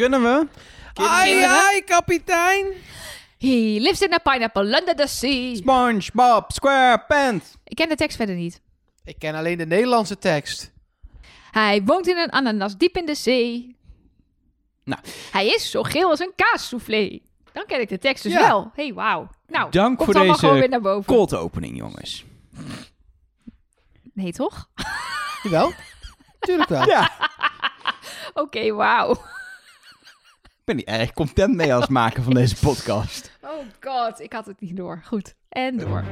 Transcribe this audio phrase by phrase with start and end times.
[0.00, 0.46] Kunnen we?
[0.94, 2.66] Ai, ai, kapitein.
[3.38, 5.54] He lives in a pineapple under the sea.
[5.54, 7.54] SpongeBob SquarePants.
[7.64, 8.60] Ik ken de tekst verder niet.
[9.04, 10.70] Ik ken alleen de Nederlandse tekst.
[11.50, 13.76] Hij woont in een ananas diep in de zee.
[14.84, 15.00] Nou.
[15.32, 17.18] Hij is zo geel als een kaassoufflé.
[17.52, 18.46] Dan ken ik de tekst dus Ja.
[18.48, 18.70] wel.
[18.74, 19.28] hey, wauw.
[19.46, 21.14] Nou, Dank komt voor allemaal deze gewoon weer naar boven.
[21.14, 22.24] Cold opening, jongens.
[24.12, 24.68] Nee, toch?
[25.42, 25.72] Jawel?
[26.40, 26.86] Tuurlijk wel.
[26.86, 27.10] Ja.
[28.34, 29.16] Oké, wauw.
[30.60, 33.30] Ik ben niet erg content mee als maker van deze podcast.
[33.42, 35.02] Oh god, ik had het niet door.
[35.04, 35.34] Goed.
[35.48, 36.04] En door.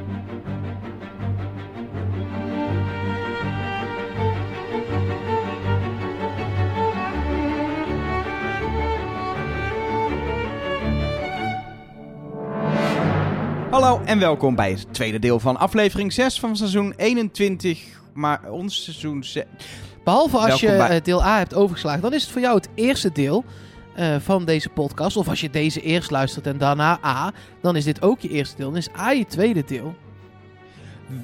[13.70, 17.80] Hallo en welkom bij het tweede deel van aflevering 6 van seizoen 21.
[18.14, 19.24] Maar ons seizoen...
[20.04, 23.12] Behalve als je bij- deel A hebt overgeslagen, dan is het voor jou het eerste
[23.12, 23.44] deel
[23.98, 25.16] eh, van deze podcast.
[25.16, 28.56] Of als je deze eerst luistert en daarna A, dan is dit ook je eerste
[28.56, 28.68] deel.
[28.68, 29.94] Dan is A je tweede deel.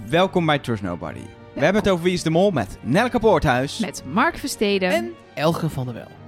[0.09, 1.25] Welkom bij Trust Nobody.
[1.53, 3.79] We hebben het over Wie is de Mol met Nelke Poorthuis.
[3.79, 4.91] Met Mark Versteden.
[4.91, 6.24] En Elge van der Wel.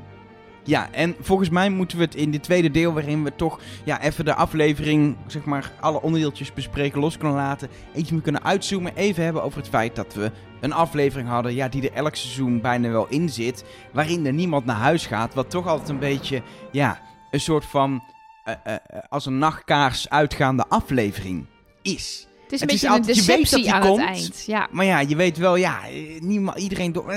[0.66, 4.02] Ja, en volgens mij moeten we het in dit tweede deel, waarin we toch ja,
[4.02, 7.68] even de aflevering, zeg maar, alle onderdeeltjes bespreken, los kunnen laten.
[7.94, 8.92] Eentje meer kunnen uitzoomen.
[8.96, 12.60] Even hebben over het feit dat we een aflevering hadden, ja, die er elk seizoen
[12.60, 13.64] bijna wel in zit.
[13.92, 15.34] Waarin er niemand naar huis gaat.
[15.34, 17.00] Wat toch altijd een beetje, ja,
[17.30, 18.02] een soort van,
[18.44, 18.78] eh, eh, eh,
[19.08, 21.46] als een nachtkaars uitgaande aflevering
[21.82, 22.26] is.
[22.42, 24.00] het is een het is beetje een altijd- je weet dat deceptie aan komt.
[24.00, 24.44] het eind.
[24.46, 24.68] Ja.
[24.70, 25.78] Maar ja, je weet wel, ja,
[26.20, 27.14] niemand, iedereen door...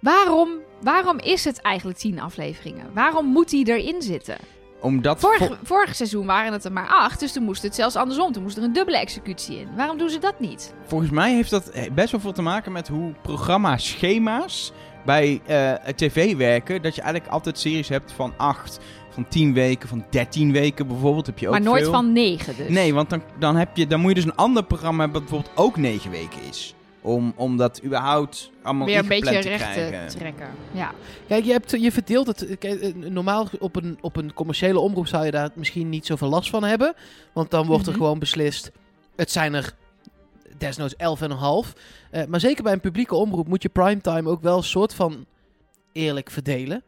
[0.00, 0.48] Waarom,
[0.80, 2.90] waarom is het eigenlijk tien afleveringen?
[2.94, 4.36] Waarom moet die erin zitten?
[4.80, 5.20] Omdat...
[5.20, 8.32] Vorig, vorig seizoen waren het er maar acht, dus toen moest het zelfs andersom.
[8.32, 9.68] Toen moest er een dubbele executie in.
[9.76, 10.74] Waarom doen ze dat niet?
[10.86, 14.72] Volgens mij heeft dat eh, best wel veel te maken met hoe programma-schema's
[15.04, 16.82] bij eh, tv werken.
[16.82, 18.78] Dat je eigenlijk altijd series hebt van 8,
[19.10, 21.26] van 10 weken, van 13 weken bijvoorbeeld.
[21.26, 21.92] Heb je ook maar nooit veel.
[21.92, 22.68] van negen dus.
[22.68, 25.30] Nee, want dan, dan, heb je, dan moet je dus een ander programma hebben dat
[25.30, 26.74] bijvoorbeeld ook 9 weken is.
[27.06, 30.48] Om, om dat überhaupt allemaal Weer een beetje te recht te trekken.
[30.72, 30.92] Ja.
[31.28, 32.56] Kijk, je, hebt, je verdeelt het.
[32.58, 36.28] Kijk, eh, normaal op een, op een commerciële omroep zou je daar misschien niet zoveel
[36.28, 36.94] last van hebben.
[37.32, 38.00] Want dan wordt er Mhm.
[38.00, 38.70] gewoon beslist.
[39.16, 39.74] Het zijn er
[40.58, 41.72] desnoods elf en een half.
[42.10, 45.26] Eh, maar zeker bij een publieke omroep moet je primetime ook wel een soort van
[45.92, 46.82] eerlijk verdelen.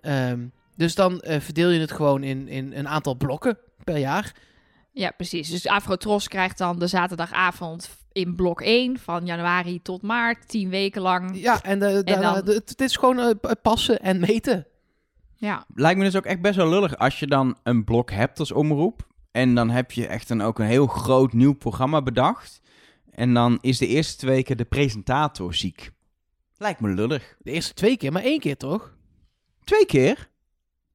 [0.00, 0.40] Ehm,
[0.76, 4.32] dus dan eh, verdeel je het gewoon in, in een aantal blokken per jaar.
[4.92, 5.50] ja, precies.
[5.50, 11.02] Dus Afrotros krijgt dan de zaterdagavond in blok 1 van januari tot maart, tien weken
[11.02, 11.30] lang.
[11.40, 14.66] Ja, en, daarna- dan- de- het, het is gewoon eh, passen en meten.
[15.36, 15.64] Ja.
[15.74, 18.52] Lijkt me dus ook echt best wel lullig als je dan een blok hebt als
[18.52, 19.08] omroep.
[19.30, 22.60] En dan heb je echt een, ook een heel groot nieuw programma bedacht.
[23.10, 25.90] En dan is de eerste twee weken de presentator ziek.
[26.56, 27.36] Lijkt me lullig.
[27.38, 28.94] De eerste twee keer, maar één keer toch?
[29.64, 30.28] Twee keer?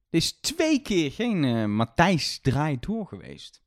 [0.09, 3.61] Er is twee keer geen eh, Matthijs draait door geweest.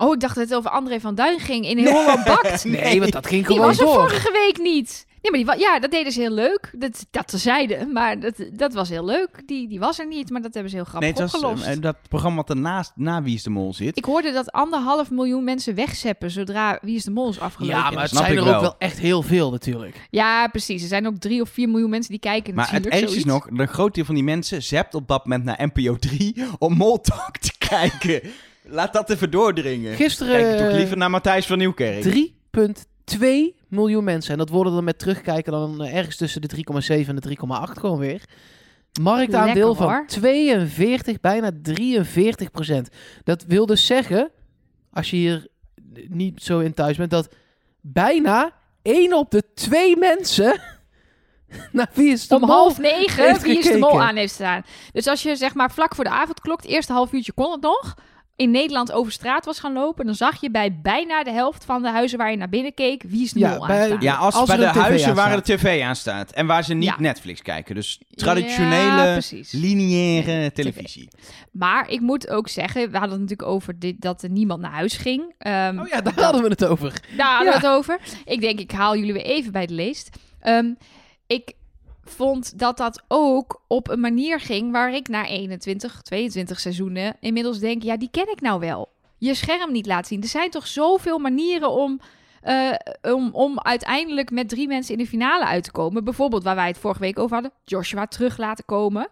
[0.00, 2.64] Oh, ik dacht dat het over André van Duin ging in Holland Bakt.
[2.64, 3.94] Nee, want dat ging Die gewoon was er door.
[3.94, 5.08] vorige week niet.
[5.22, 6.70] Nee, maar die ja, dat deden ze heel leuk.
[6.76, 7.86] Dat, dat tezijde.
[7.92, 9.42] Maar dat, dat was heel leuk.
[9.46, 11.66] Die, die was er niet, maar dat hebben ze heel grappig nee, het was opgelost.
[11.76, 13.96] eh, dat programma wat ernaast, na Wie is de Mol zit.
[13.98, 17.76] Ik hoorde dat anderhalf miljoen mensen wegzeppen zodra Wie is de Mol is afgelopen.
[17.78, 18.74] Ja, maar het zijn er ook wel.
[18.78, 20.06] echt heel veel natuurlijk.
[20.10, 20.82] Ja, precies.
[20.82, 22.54] Er zijn ook drie of vier miljoen mensen die kijken.
[22.54, 25.44] maar het ergste is nog, de groot deel van die mensen zept op dat moment
[25.44, 28.20] naar NPO 3 om Moltalk te kijken.
[28.70, 29.94] Laat dat even doordringen.
[29.94, 32.04] Gisteren Kijk toch liever naar Matthijs van Nieuwkerk.
[32.04, 33.18] 3,2
[33.68, 34.32] miljoen mensen.
[34.32, 37.36] En dat worden er met terugkijken dan eh, ergens tussen de 3,7 en de
[37.68, 38.22] 3,8 gewoon weer.
[39.00, 40.06] Marktaandeel Lekker, van hoor.
[40.06, 42.88] 42, bijna 43 procent.
[43.24, 44.30] Dat wil dus zeggen,
[44.92, 45.46] als je hier
[46.08, 47.34] niet zo in thuis bent, dat
[47.80, 48.52] bijna
[48.82, 50.60] 1 op de 2 mensen
[51.72, 54.64] naar wie is om half negen Wie is de Mol aan heeft staan.
[54.92, 57.52] Dus als je zeg maar vlak voor de avond klok, het eerste half uurtje kon
[57.52, 57.94] het nog,
[58.40, 61.82] in Nederland over straat was gaan lopen, dan zag je bij bijna de helft van
[61.82, 63.96] de huizen waar je naar binnen keek, Wie is de Ja, bij-.
[64.00, 66.30] Ja, als, Als bij de huizen waar de tv aan staat.
[66.32, 66.94] En waar ze niet Ja.
[66.98, 67.74] Netflix kijken.
[67.74, 71.08] Dus traditionele, lineaire televisie.
[71.52, 74.72] Maar ik moet ook zeggen, we hadden het natuurlijk over dit, dat er niemand naar
[74.72, 75.34] huis ging.
[75.38, 76.92] Ehm, Oh ja, daar hadden we het over.
[77.16, 77.60] Daar hadden Ja.
[77.60, 77.98] we het over.
[78.24, 80.16] Ik denk, ik haal jullie weer even bij de leest.
[80.40, 80.66] Ehm,
[81.26, 81.52] ik
[82.10, 87.58] vond dat dat ook op een manier ging waar ik na 21, 22 seizoenen inmiddels
[87.58, 88.88] denk, ja, die ken ik nou wel.
[89.18, 90.22] Je scherm niet laten zien.
[90.22, 92.00] Er zijn toch zoveel manieren om,
[92.42, 96.04] eh, om, om uiteindelijk met drie mensen in de finale uit te komen.
[96.04, 99.08] Bijvoorbeeld waar wij het vorige week over hadden, Joshua terug laten komen.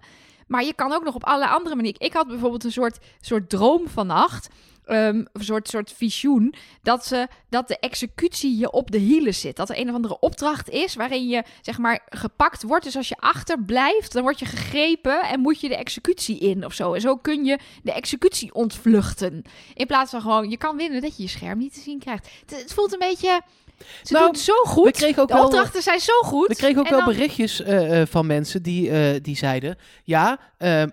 [0.47, 2.01] Maar je kan ook nog op allerlei andere manieren.
[2.01, 4.49] Ik had bijvoorbeeld een soort, soort droom vannacht.
[4.89, 6.55] Ehm, een soort, soort visioen.
[6.83, 9.57] Dat, ze, dat de executie je op de hielen zit.
[9.57, 12.85] Dat er een of andere opdracht is waarin je zeg maar gepakt wordt.
[12.85, 16.73] Dus als je achterblijft, dan word je gegrepen en moet je de executie in of
[16.73, 16.93] zo.
[16.95, 19.43] En zo kun je de executie ontvluchten.
[19.75, 22.29] In plaats van gewoon, je kan winnen dat je je scherm niet te zien krijgt.
[22.47, 23.41] Het, het voelt een beetje.
[24.03, 24.85] Ze Nou, doen het zo goed.
[24.85, 26.49] we kregen ook de wel- opdrachten zijn zo goed.
[26.49, 29.77] We kregen ook wel berichtjes eh, eh, van mensen die, eh, die zeiden...
[30.05, 30.39] Ja,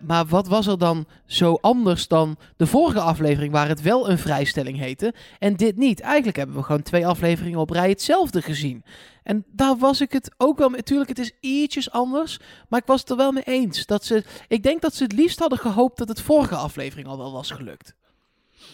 [0.02, 3.52] maar wat was er dan zo anders dan de vorige aflevering...
[3.52, 6.00] waar het wel een vrijstelling heette en dit niet?
[6.00, 8.84] Eigenlijk hebben we gewoon twee afleveringen op rij hetzelfde gezien.
[9.24, 10.84] En daar was ik het ook wel mee...
[10.84, 12.40] Tuurlijk, het is ietsjes anders,
[12.70, 13.86] maar ik was het er wel mee eens.
[13.86, 17.18] Dat ze, ik denk dat ze het liefst hadden gehoopt dat het vorige aflevering al
[17.18, 17.96] wel was gelukt.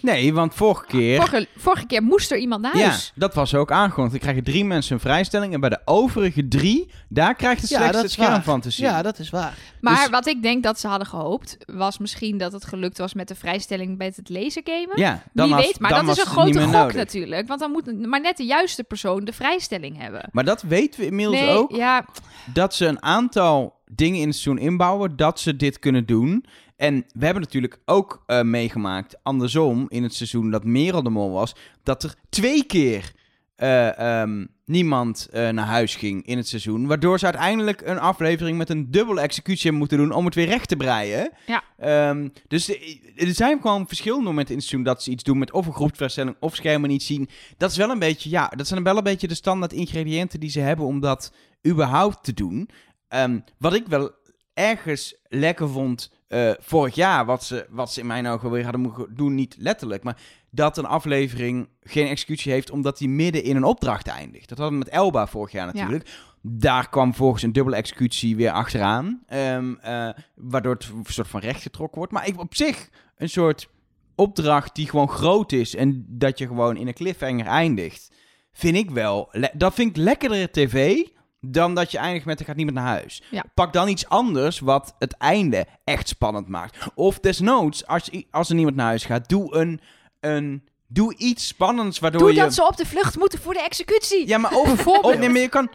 [0.01, 1.15] Nee, want vorige keer...
[1.15, 3.11] Vorige, vorige keer moest er iemand naar Ja, huis.
[3.15, 4.11] dat was ook aangekondigd.
[4.13, 5.53] Dan krijgen drie mensen een vrijstelling.
[5.53, 8.43] En bij de overige drie, daar krijgt het slechts het scherm waar.
[8.43, 8.85] van te zien.
[8.85, 9.53] Ja, dat is waar.
[9.81, 13.13] Maar Dus- wat ik denk dat ze hadden gehoopt, was misschien dat het gelukt was
[13.13, 14.99] met de vrijstelling bij het lasergamen.
[14.99, 16.95] Ja, dan Wie was- weet, maar dan dat is een grote gok nodig.
[16.95, 17.47] natuurlijk.
[17.47, 20.29] Want dan moet maar net de juiste persoon de vrijstelling hebben.
[20.31, 21.71] Maar dat weten we inmiddels nee, ook.
[21.75, 22.05] ja,
[22.53, 25.15] Dat ze een aantal dingen in het seizoen inbouwen.
[25.15, 26.45] Dat ze dit kunnen doen.
[26.81, 31.31] En we hebben natuurlijk ook eh, meegemaakt, andersom, in het seizoen dat Merel de Mol
[31.31, 31.55] was.
[31.83, 33.11] Dat er twee keer
[33.55, 36.87] eh, ehm, niemand eh, naar huis ging in het seizoen.
[36.87, 40.47] Waardoor ze uiteindelijk een aflevering met een dubbele executie hebben moeten doen om het weer
[40.47, 41.31] recht te breien.
[41.45, 41.63] Ja.
[41.77, 42.69] Ehm, dus
[43.15, 45.73] er zijn gewoon verschillende momenten in het seizoen dat ze iets doen met of een
[45.73, 47.29] groepsvrijstelling of schermen niet zien.
[47.57, 50.49] Dat is wel een beetje, ja, dat zijn wel een beetje de standaard ingrediënten die
[50.49, 51.33] ze hebben om dat
[51.67, 52.69] überhaupt te doen.
[53.07, 54.11] Ehm, wat ik wel
[54.53, 58.81] ergens lekker vond eh, vorig jaar, wat ze, wat ze in mijn ogen weer hadden
[58.81, 60.17] moeten doen, niet letterlijk, maar
[60.49, 64.49] dat een aflevering geen executie heeft omdat die midden in een opdracht eindigt.
[64.49, 66.09] Dat hadden we met Elba vorig jaar natuurlijk.
[66.41, 71.39] Daar kwam volgens een dubbele executie weer achteraan, ehm, eh, waardoor het een soort van
[71.39, 72.13] recht getrokken wordt.
[72.13, 73.69] Maar ik, op zich een soort
[74.15, 78.11] opdracht die gewoon groot is en dat je gewoon in een cliffhanger eindigt,
[78.51, 79.33] vind ik wel.
[79.53, 81.03] Dat vind ik lekkerder tv
[81.41, 83.23] dan dat je eindigt met er gaat niemand naar huis.
[83.31, 83.43] Ja.
[83.53, 86.77] Pak dan iets anders wat het einde echt spannend maakt.
[86.95, 89.81] Of desnoods, als, als er niemand naar huis gaat, doe een,
[90.19, 93.61] een doe iets spannends waardoor doe je dat ze op de vlucht moeten voor de
[93.61, 94.27] executie.
[94.27, 95.69] ja, maar ook of, nee, maar je kan,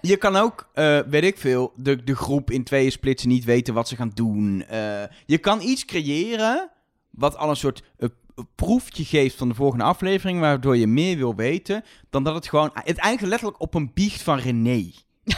[0.00, 3.74] je kan ook, eh, weet ik veel, de, de groep in tweeën splitsen, niet weten
[3.74, 4.64] wat ze gaan doen.
[4.68, 6.70] Eh, je kan iets creëren
[7.10, 8.08] wat al een soort eh,
[8.54, 12.70] proefje geeft van de volgende aflevering, waardoor je meer wil weten, dan dat het gewoon,
[12.74, 14.90] het eindigt letterlijk op een biecht van René.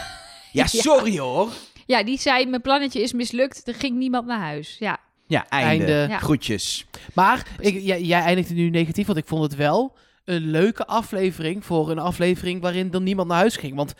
[0.52, 1.48] Ja, sorry hoor.
[1.86, 4.76] Ja, die zei, mijn plannetje is mislukt, er ging niemand naar huis.
[4.78, 5.84] Ja, Ja, einde.
[5.84, 6.12] Einde.
[6.12, 6.18] Ja.
[6.18, 6.86] Groetjes.
[7.14, 11.64] Maar ik, jij, jij eindigde nu negatief, want ik vond het wel een leuke aflevering
[11.64, 13.74] voor een aflevering waarin er niemand naar huis ging.
[13.76, 13.94] Want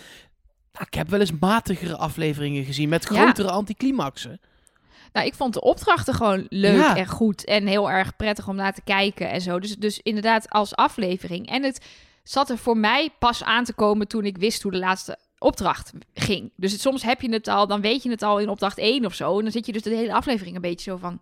[0.73, 3.23] nou, ik heb wel eens matigere afleveringen gezien met Ja.
[3.23, 4.41] grotere anticlimaxen.
[5.13, 6.97] Nou, ik vond de opdrachten gewoon leuk Ja.
[6.97, 9.59] en goed en heel erg prettig om naar te kijken en zo.
[9.59, 11.49] Dus, dus inderdaad als aflevering.
[11.49, 11.87] En het
[12.23, 15.93] zat er voor mij pas aan te komen toen ik wist hoe de laatste opdracht
[16.15, 16.53] ging.
[16.57, 19.05] Dus het, soms heb je het al, dan weet je het al in opdracht 1
[19.05, 19.37] of zo.
[19.37, 21.19] En dan zit je dus de hele aflevering een beetje zo van...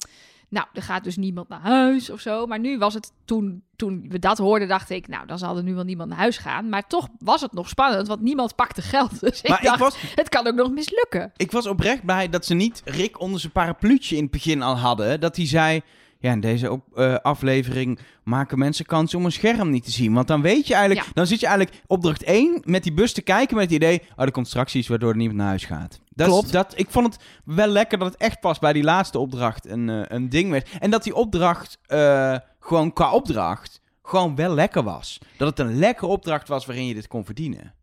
[0.50, 2.46] Nou, er gaat dus niemand naar huis of zo.
[2.46, 5.08] Maar nu was het, toen, toen we dat hoorden, dacht ik...
[5.08, 6.68] Nou, dan zal er nu wel niemand naar huis gaan.
[6.68, 9.20] Maar toch was het nog spannend, want niemand pakte geld.
[9.28, 11.32] Dus ik dacht, ik was, het kan ook nog mislukken.
[11.36, 14.78] ik was oprecht blij dat ze niet Rick onder zijn parapluutje in het begin al
[14.78, 15.20] hadden.
[15.20, 15.82] Dat hij zei,
[16.20, 20.12] ja, in deze op, eh, aflevering maken mensen kans om een scherm niet te zien.
[20.12, 21.12] Want dan weet je eigenlijk, Ja.
[21.14, 24.24] dan zit je eigenlijk opdracht 1 met die bus te kijken met het idee, oh,
[24.24, 26.00] er komt straks iets waardoor er niemand naar huis gaat.
[26.08, 26.52] Dat, is- Klopt.
[26.52, 29.88] Dat, ik vond het wel lekker dat het echt pas bij die laatste opdracht een,
[29.88, 30.68] eh, een ding werd.
[30.78, 35.18] En dat die opdracht, eh, gewoon qua opdracht, gewoon wel lekker was.
[35.36, 37.74] Dat het een lekkere opdracht was waarin je dit kon verdienen.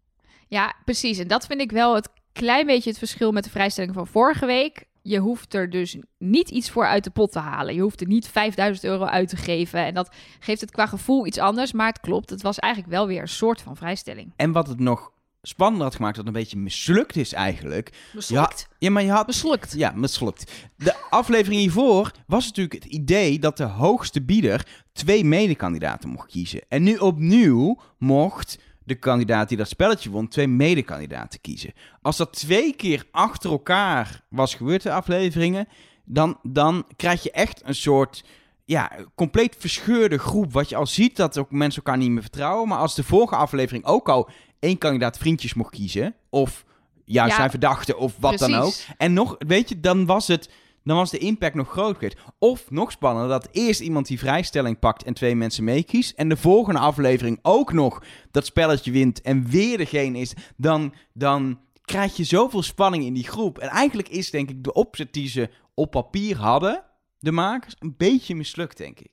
[0.48, 1.18] Ja, precies.
[1.18, 4.46] En dat vind ik wel het klein beetje het verschil met de vrijstelling van vorige
[4.46, 4.86] week.
[5.08, 7.76] Je hoeft er dus niet iets voor uit de pot te halen.
[7.76, 9.86] Je hoeft er niet 5000 euro uit te geven.
[9.86, 11.72] En dat geeft het qua gevoel iets anders.
[11.72, 14.34] Maar het klopt, het was eigenlijk wel weer een soort van vrijstelling.
[14.36, 17.94] En wat het nog spannender had gemaakt, dat een beetje mislukt is eigenlijk.
[18.14, 18.68] Mislukt.
[18.80, 19.28] Ja, maar je had...
[19.28, 19.74] Mislukt.
[19.74, 20.52] Ja, mislukt.
[20.78, 26.62] De aflevering hiervoor was natuurlijk het idee dat de hoogste bieder twee medekandidaten mocht kiezen.
[26.68, 31.74] En nu opnieuw mocht de kandidaat die dat spelletje won twee medekandidaten kiezen.
[32.02, 35.68] Als dat twee keer achter elkaar was gebeurd, de afleveringen,
[36.04, 38.24] dan, dan krijg je echt een soort
[38.66, 40.54] ja, compleet verscheurde groep.
[40.54, 42.68] Wat je al ziet dat ook mensen elkaar niet meer vertrouwen.
[42.68, 46.66] Maar als de vorige aflevering ook al één kandidaat vriendjes mocht kiezen, of
[47.06, 48.74] juist Ja, zijn verdachte, of wat dan ook.
[48.98, 50.50] En nog, weet je, dan was het.
[50.86, 52.18] Dan was de impact nog groot geweest.
[52.40, 56.18] Of nog spannender, dat eerst iemand die vrijstelling pakt en twee mensen meekiest.
[56.18, 60.34] En de volgende aflevering ook nog dat spelletje wint en weer degene is.
[60.58, 63.60] Dan, dan krijg je zoveel spanning in die groep.
[63.60, 66.84] En eigenlijk is denk ik de opzet die ze op papier hadden,
[67.20, 69.12] de makers, een beetje mislukt, denk ik.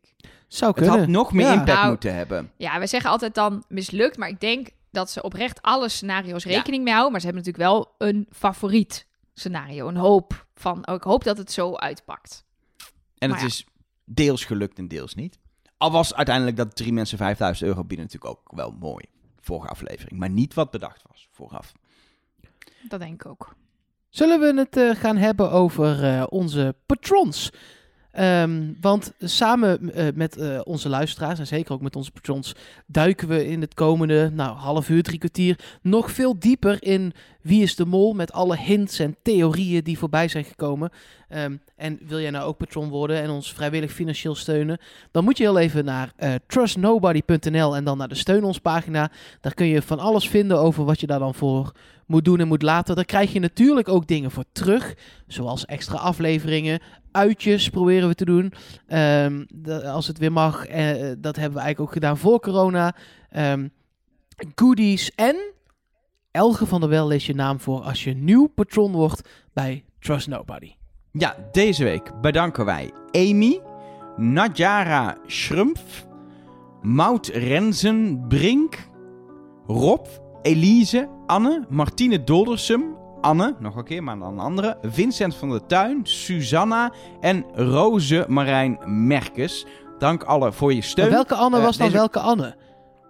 [0.49, 0.99] Zou Het kunnen.
[1.01, 1.53] had nog meer Ja.
[1.53, 2.51] impact Nou, moeten hebben.
[2.57, 6.51] Ja, we zeggen altijd dan mislukt, maar ik denk dat ze oprecht alle scenario's Ja.
[6.51, 7.13] rekening mee houden.
[7.13, 11.39] Maar ze hebben natuurlijk wel een favoriet scenario, een hoop van, oh, ik hoop dat
[11.39, 12.45] het zo uitpakt.
[13.19, 13.47] En Maar het ja.
[13.47, 13.67] is
[14.05, 15.39] deels gelukt en deels niet.
[15.77, 19.05] Al was uiteindelijk dat drie mensen 5000 euro bieden natuurlijk ook wel mooi.
[19.41, 20.19] Vorige aflevering.
[20.19, 21.73] Maar niet wat bedacht was vooraf.
[22.89, 23.55] Dat denk ik ook.
[24.09, 27.51] Zullen we het eh, gaan hebben over eh, onze patrons?
[28.13, 32.55] Ehm, want samen eh, met eh, onze luisteraars en zeker ook met onze patrons
[32.87, 37.63] duiken we in het komende nou, half uur, drie kwartier nog veel dieper in wie
[37.63, 40.91] is de mol met alle hints en theorieën die voorbij zijn gekomen.
[41.29, 44.79] Ehm, en wil jij nou ook patron worden en ons vrijwillig financieel steunen,
[45.11, 49.11] dan moet je heel even naar eh, trustnobody.nl en dan naar de steun ons pagina.
[49.41, 51.73] Daar kun je van alles vinden over wat je daar dan voor
[52.07, 52.97] moet doen en moet laten.
[52.97, 54.95] Daar krijg je natuurlijk ook dingen voor terug,
[55.27, 58.53] zoals extra afleveringen, uitjes proberen we te doen.
[58.87, 59.45] Ehm,
[59.85, 62.97] als het weer mag, eh, dat hebben we eigenlijk ook gedaan voor corona.
[63.31, 63.69] Ehm,
[64.55, 65.37] goodies en
[66.31, 70.29] Elge van der Wel lees je naam voor als je nieuw patron wordt bij Trust
[70.29, 70.73] Nobody.
[71.13, 73.61] Ja, deze week bedanken wij Amy,
[74.17, 76.07] Nadjara Schrumpf,
[76.83, 78.79] Mout Renzen Brink,
[79.67, 80.07] Rob,
[80.43, 82.85] Elise, Anne, Martine Doldersum,
[83.21, 88.25] Anne, nog een keer, maar dan een andere, Vincent van der Tuin, Susanna en Roze
[88.29, 89.67] Marijn Merkes.
[89.99, 91.05] Dank alle voor je steun.
[91.05, 92.57] Maar welke Anne Eh, was dan deze- welke Anne?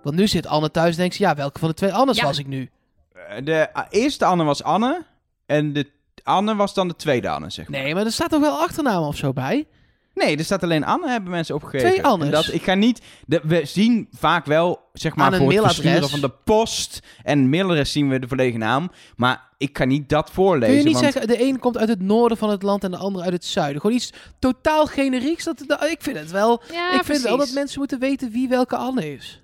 [0.02, 2.24] Want nu zit Anne thuis en denkt ze, ja, welke van de twee Annes Ja.
[2.24, 2.70] was ik nu?
[3.12, 5.04] Eh, De eh, eerste Anne was Anne
[5.46, 5.90] en de
[6.22, 7.80] Anne was dan de tweede Anne, zeg maar.
[7.80, 9.66] Nee, maar er staat toch wel achternaam of zo bij?
[10.14, 11.88] Nee, er staat alleen Anne, hebben mensen opgegeven.
[11.88, 12.26] Twee Annes?
[12.26, 13.00] En Dat, ik ga niet...
[13.26, 15.78] De, we zien vaak wel, zeg maar, Aan voor het mailadres.
[15.80, 18.90] versturen van de post en mailadres zien we de volledige naam.
[19.16, 20.66] Maar ik kan niet dat voorlezen.
[20.74, 22.90] Kun je niet want zeggen, de een komt uit het noorden van het land en
[22.90, 23.80] de andere uit het zuiden?
[23.80, 25.44] Gewoon iets totaal generieks.
[25.44, 26.62] Dat, dat- ik vind het wel.
[26.72, 29.40] Ja, ik vind wel dat mensen moeten weten wie welke Anne is.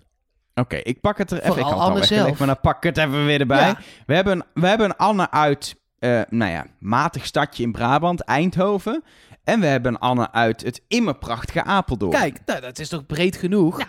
[0.54, 1.48] Oké, ik pak het er even...
[1.48, 2.38] Ik Vooral had het al Anne weggelegd, zelf.
[2.38, 3.66] maar dan pak ik het even weer erbij.
[3.66, 3.78] Ja.
[4.06, 9.02] We, hebben, we hebben een Anne uit, eh, nou ja, matig stadje in Brabant, Eindhoven.
[9.44, 12.12] En we hebben Anne uit het immer prachtige Apeldoorn.
[12.12, 13.78] Kijk, nou, dat is toch breed genoeg?
[13.78, 13.86] Ja,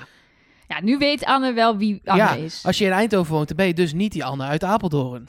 [0.68, 2.66] Ja, nu weet Anne wel wie Anne Ja, is.
[2.66, 5.28] Als je in Eindhoven woont, dan ben je dus niet die Anne uit Apeldoorn.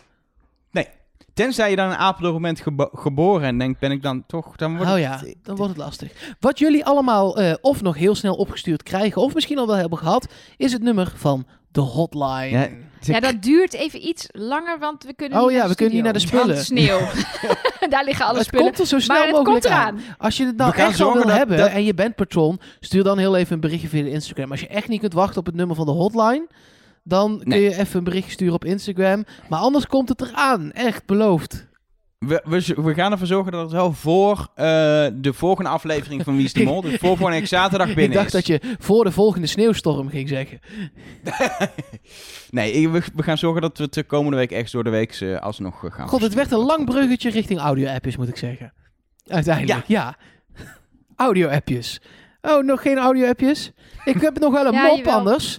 [0.70, 0.88] Nee.
[1.34, 4.56] Tenzij je dan in Apeldoorn bent gebo- geboren en denkt, ben ik dan toch...
[4.56, 6.34] Dan wordt Oh het- ja, dan wordt het lastig.
[6.40, 9.98] Wat jullie allemaal eh, of nog heel snel opgestuurd krijgen, of misschien al wel hebben
[9.98, 12.48] gehad, is het nummer van de hotline.
[12.48, 12.68] Ja,
[13.00, 15.76] Ja, dat duurt even iets langer, want we kunnen Oh niet ja, naar de we
[15.76, 16.46] kunnen niet naar de spullen.
[16.46, 16.98] Want sneeuw.
[17.90, 18.64] Daar liggen alle het spullen.
[18.66, 19.98] komt er zo snel maar het mogelijk komt aan.
[19.98, 20.14] eraan.
[20.18, 23.02] Als je het nou echt zorgen wil dat- hebben dat- en je bent patron, stuur
[23.02, 24.50] dan heel even een berichtje via de Instagram.
[24.50, 26.46] Als je echt niet kunt wachten op het nummer van de hotline,
[27.04, 29.24] dan kun je even een berichtje sturen op Instagram.
[29.48, 30.72] Maar anders komt het eraan.
[30.72, 31.68] Echt, beloofd.
[32.26, 34.66] We, we, we gaan ervoor zorgen dat het wel voor eh,
[35.14, 38.26] de volgende aflevering van Wie is de Mol, dus voor volgende zaterdag binnen Ik dacht
[38.26, 38.32] is.
[38.32, 40.58] dat je voor de volgende sneeuwstorm ging zeggen.
[42.50, 45.12] Nee, we, we gaan zorgen dat we het de komende week echt door de week
[45.20, 48.72] eh, alsnog eh, gaan God, het werd een lang bruggetje richting audio-appjes, moet ik zeggen.
[49.26, 50.16] Uiteindelijk, ja.
[51.16, 52.00] Audio-appjes.
[52.42, 53.72] Oh, nog geen audio-appjes?
[54.04, 55.12] Ik heb nog wel een Ja, mop jawel.
[55.14, 55.58] anders.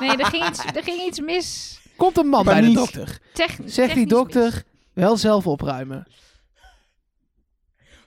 [0.00, 1.80] Nee, er ging iets, er ging iets mis.
[1.96, 3.18] Komt een man bij de dokter.
[3.32, 4.62] Techn- Zegt die dokter, mis.
[4.96, 6.06] Wel zelf opruimen.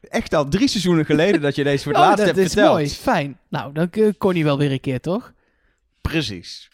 [0.02, 2.54] Echt al drie seizoenen geleden dat je deze voor het Oh, laatst dat hebt is
[2.54, 2.74] verteld.
[2.74, 2.90] mooi.
[2.90, 3.38] Fijn.
[3.50, 5.34] Nou, dan eh, kon hij wel weer een keer, toch?
[6.02, 6.70] Precies.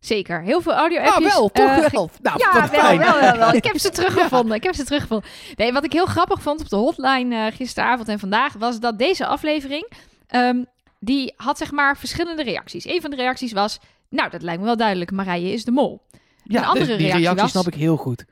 [0.00, 0.42] Zeker.
[0.42, 1.32] Heel veel audio-appjes.
[1.32, 2.10] Ah, wel, toch Eh, wel.
[2.22, 2.98] Nou, ja, wel, fijn.
[2.98, 3.52] wel, wel, wel.
[3.52, 4.56] Ik heb ze teruggevonden.
[4.56, 5.28] Ik heb ze teruggevonden.
[5.56, 8.52] Nee, wat ik heel grappig vond op de hotline eh, gisteravond en vandaag...
[8.52, 9.88] was dat deze aflevering...
[10.26, 10.62] ehm,
[11.00, 12.84] die had zeg maar verschillende reacties.
[12.86, 13.78] Een van de reacties was...
[14.10, 15.10] Nou, dat lijkt me wel duidelijk.
[15.10, 16.02] Marije is de mol.
[16.44, 18.24] Ja, Een andere dus die reactie reactie was- snap ik heel goed.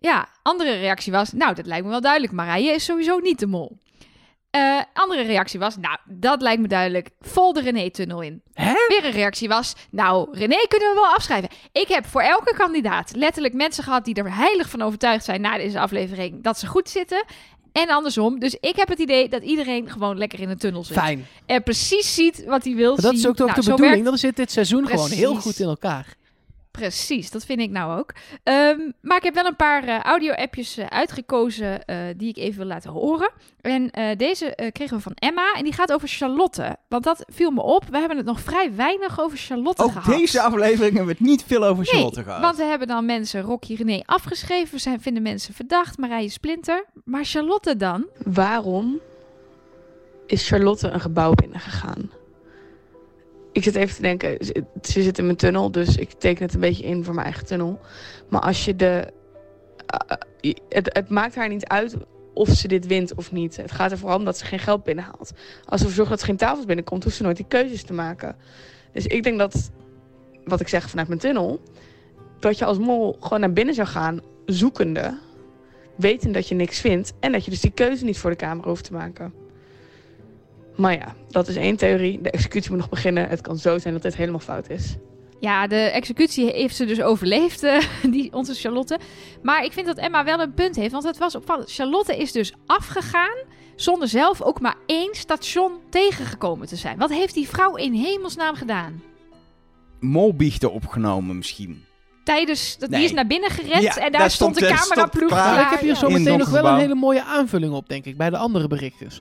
[0.00, 1.32] Ja, andere reactie was...
[1.32, 2.32] Nou, dat lijkt me wel duidelijk.
[2.32, 3.78] Marije is sowieso niet de mol.
[4.50, 5.76] Eh, andere reactie was...
[5.76, 7.10] Nou, dat lijkt me duidelijk.
[7.20, 8.42] Vol de René-tunnel in.
[8.52, 8.72] Hè?
[8.88, 11.48] Weer een reactie was, nou, René kunnen we wel afschrijven.
[11.72, 15.56] Ik heb voor elke kandidaat letterlijk mensen gehad die er heilig van overtuigd zijn na
[15.56, 17.24] deze aflevering dat ze goed zitten.
[17.72, 18.38] En andersom.
[18.38, 20.96] Dus ik heb het idee dat iedereen gewoon lekker in de tunnel zit.
[20.96, 21.26] Fijn.
[21.46, 23.20] En precies ziet wat hij wil Maar dat zien.
[23.20, 24.04] is ook toch Nou, de zo bedoeling.
[24.04, 26.14] Dan zit dit seizoen gewoon heel goed in elkaar.
[26.78, 28.12] Precies, dat vind ik nou ook.
[28.42, 32.58] Ehm, maar ik heb wel een paar eh, audio-appjes eh, uitgekozen eh, die ik even
[32.58, 33.30] wil laten horen.
[33.60, 36.76] En eh, deze eh, kregen we van Emma en die gaat over Charlotte.
[36.88, 37.84] Want dat viel me op.
[37.90, 40.18] We hebben het nog vrij weinig over Charlotte Ook gehad.
[40.18, 42.40] deze aflevering hebben we het niet veel over Charlotte Nee, gehad.
[42.40, 44.74] want we hebben dan mensen Rocky René afgeschreven.
[44.74, 45.98] We zijn, vinden mensen verdacht.
[45.98, 46.84] Marije Splinter.
[47.04, 48.06] Maar Charlotte dan?
[48.24, 48.98] Waarom
[50.26, 52.10] is Charlotte een gebouw binnengegaan?
[53.58, 54.44] Ik zit even te denken,
[54.82, 57.46] ze, zit in mijn tunnel, dus ik teken het een beetje in voor mijn eigen
[57.46, 57.80] tunnel.
[58.28, 59.12] Maar als je de.
[59.86, 61.96] eh, eh, het, maakt haar niet uit
[62.34, 63.56] of ze dit wint of niet.
[63.56, 65.32] Het gaat er vooral om dat ze geen geld binnenhaalt.
[65.64, 68.36] Als ze zorgt dat ze geen tafels binnenkomt, hoeft ze nooit die keuzes te maken.
[68.92, 69.70] Dus ik denk dat,
[70.44, 71.60] wat ik zeg vanuit mijn tunnel,
[72.38, 75.18] dat je als mol gewoon naar binnen zou gaan, zoekende,
[75.96, 78.68] weten dat je niks vindt en dat je dus die keuze niet voor de camera
[78.68, 79.32] hoeft te maken.
[80.78, 82.20] Maar ja, dat is één theorie.
[82.20, 83.28] De executie moet nog beginnen.
[83.28, 84.96] Het kan zo zijn dat dit helemaal fout is.
[85.40, 88.98] Ja, de executie heeft ze dus overleefd, eh, die, onze Charlotte.
[89.42, 90.92] Maar ik vind dat Emma wel een punt heeft.
[90.92, 91.72] Want het was opvallend.
[91.72, 93.36] Charlotte is dus afgegaan
[93.76, 96.98] zonder zelf ook maar één station tegengekomen te zijn.
[96.98, 99.02] Wat heeft die vrouw in hemelsnaam gedaan?
[100.00, 101.84] Molbiechten opgenomen misschien.
[102.24, 102.98] Tijdens, dat, Nee.
[102.98, 105.30] die is naar binnen gerend Ja, en daar, daar stond de stond, cameraploeg.
[105.60, 108.30] ik heb hier zo meteen nog wel een hele mooie aanvulling op, denk ik, bij
[108.30, 109.20] de andere berichtjes.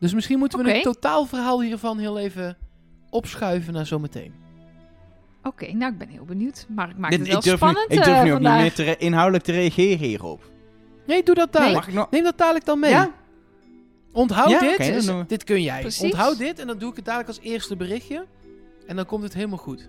[0.00, 2.56] Dus misschien moeten we het totaalverhaal hiervan heel even
[3.10, 4.32] opschuiven naar zometeen.
[5.42, 6.66] Oké, nou ik ben heel benieuwd.
[6.68, 8.48] Maar ik maak Dit- het wel ik spannend nu, ik durf eh, nu ook niet
[8.50, 10.50] meer te inhoudelijk te reageren hierop.
[11.06, 11.76] Nee, doe dat dadelijk.
[11.78, 12.10] Mag ik nog?
[12.10, 12.90] Neem dat dadelijk dan mee.
[12.90, 13.10] Ja?
[14.12, 15.04] Onthoud Ja, dit.
[15.04, 15.24] we.
[15.26, 15.80] dit kun jij.
[15.80, 16.02] Precies.
[16.02, 18.26] Onthoud dit en dan doe ik het dadelijk als eerste berichtje.
[18.86, 19.88] En dan komt het helemaal goed.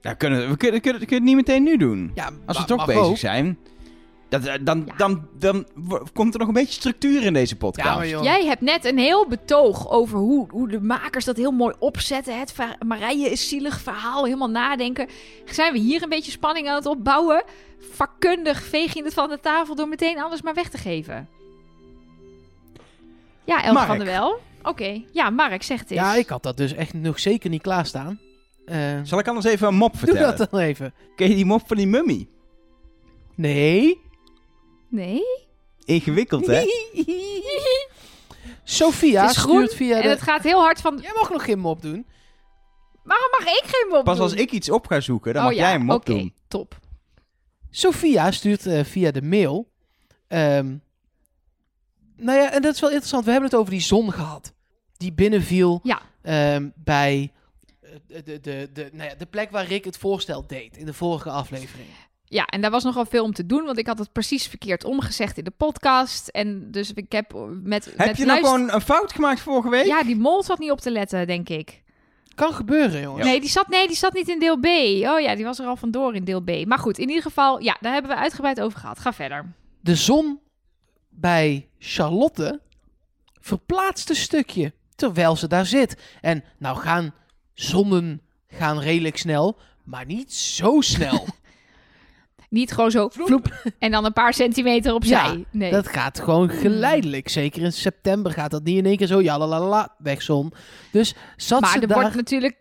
[0.00, 2.10] Ja, kunnen, we kunnen, kunnen, kunnen het niet meteen nu doen.
[2.14, 3.16] Ja, Als we toch bezig ook.
[3.16, 3.58] zijn.
[4.28, 4.94] Dat, eh, dan, Ja.
[4.96, 5.66] dan, dan,
[6.12, 7.88] komt er nog een beetje structuur in deze podcast.
[7.88, 8.22] Ja, maar joh.
[8.22, 12.38] Jij hebt net een heel betoog over hoe, hoe de makers dat heel mooi opzetten.
[12.38, 12.54] Het
[12.86, 15.08] Marije is zielig verhaal, helemaal nadenken.
[15.44, 17.44] Zijn we hier een beetje spanning aan het opbouwen?
[17.92, 21.28] Vakkundig veeg je het van de tafel door meteen alles maar weg te geven.
[23.44, 23.86] Ja, Elke Mark.
[23.86, 24.40] van der Wel.
[24.62, 26.00] Oké, ja, Mark, zeg het eens.
[26.00, 28.20] Ja, ik had dat dus echt nog zeker niet klaarstaan.
[28.64, 30.36] Eh Zal ik anders even een mop doe vertellen?
[30.36, 30.94] dat dan even.
[31.16, 32.28] Ken je die mop van die mummy?
[33.34, 34.00] Nee.
[34.94, 35.22] Nee?
[35.84, 36.64] Ingewikkeld, hè?
[38.64, 40.08] Sophia Het is groen stuurt via En de...
[40.08, 40.98] het gaat heel hard van...
[41.02, 42.06] Jij mag nog geen mop doen.
[43.04, 44.24] Waarom mag ik geen mop Pas doen?
[44.24, 46.34] als ik iets op ga zoeken, dan oh, mag ja, jij een mop oké, doen.
[46.48, 46.78] top.
[47.70, 49.70] Sophia stuurt eh, via de mail.
[50.28, 50.76] ehm,
[52.16, 53.24] nou ja, en dat is wel interessant.
[53.24, 54.54] We hebben het over die zon gehad.
[54.96, 56.02] Die binnenviel Ja.
[56.22, 57.32] ehm, bij
[57.80, 60.86] eh, de, de, de, de, nou ja, de plek waar Rick het voorstel deed in
[60.86, 61.88] de vorige aflevering.
[62.34, 64.84] Ja, en daar was nogal veel om te doen, want ik had het precies verkeerd
[64.84, 66.28] omgezegd in de podcast.
[66.28, 67.84] En dus ik heb met.
[67.84, 69.86] Heb met je nou gewoon een fout gemaakt vorige week?
[69.86, 71.82] Ja, die mol zat niet op te letten, denk ik.
[72.34, 73.26] Kan gebeuren, jongens.
[73.26, 74.66] Nee, die zat, nee, die zat niet in deel B.
[74.66, 76.66] Oh ja, die was er al vandoor in deel B.
[76.66, 78.98] Maar goed, in ieder geval, ja, daar hebben we uitgebreid over gehad.
[78.98, 79.52] Ga verder.
[79.80, 80.40] De zon
[81.08, 82.60] bij Charlotte
[83.40, 85.96] verplaatst een stukje terwijl ze daar zit.
[86.20, 87.14] En nou gaan
[87.52, 91.26] zonnen gaan redelijk snel, maar niet zo snel.
[92.54, 95.36] Niet gewoon zo vloep, en dan een paar centimeter opzij.
[95.36, 95.70] Ja, nee.
[95.70, 97.28] Dat gaat gewoon geleidelijk.
[97.28, 100.22] Zeker in september gaat dat niet in één keer zo, ja, la, la, la, weg
[100.22, 100.52] zon.
[100.90, 102.56] Dus zat maar ze er daar wordt natuurlijk,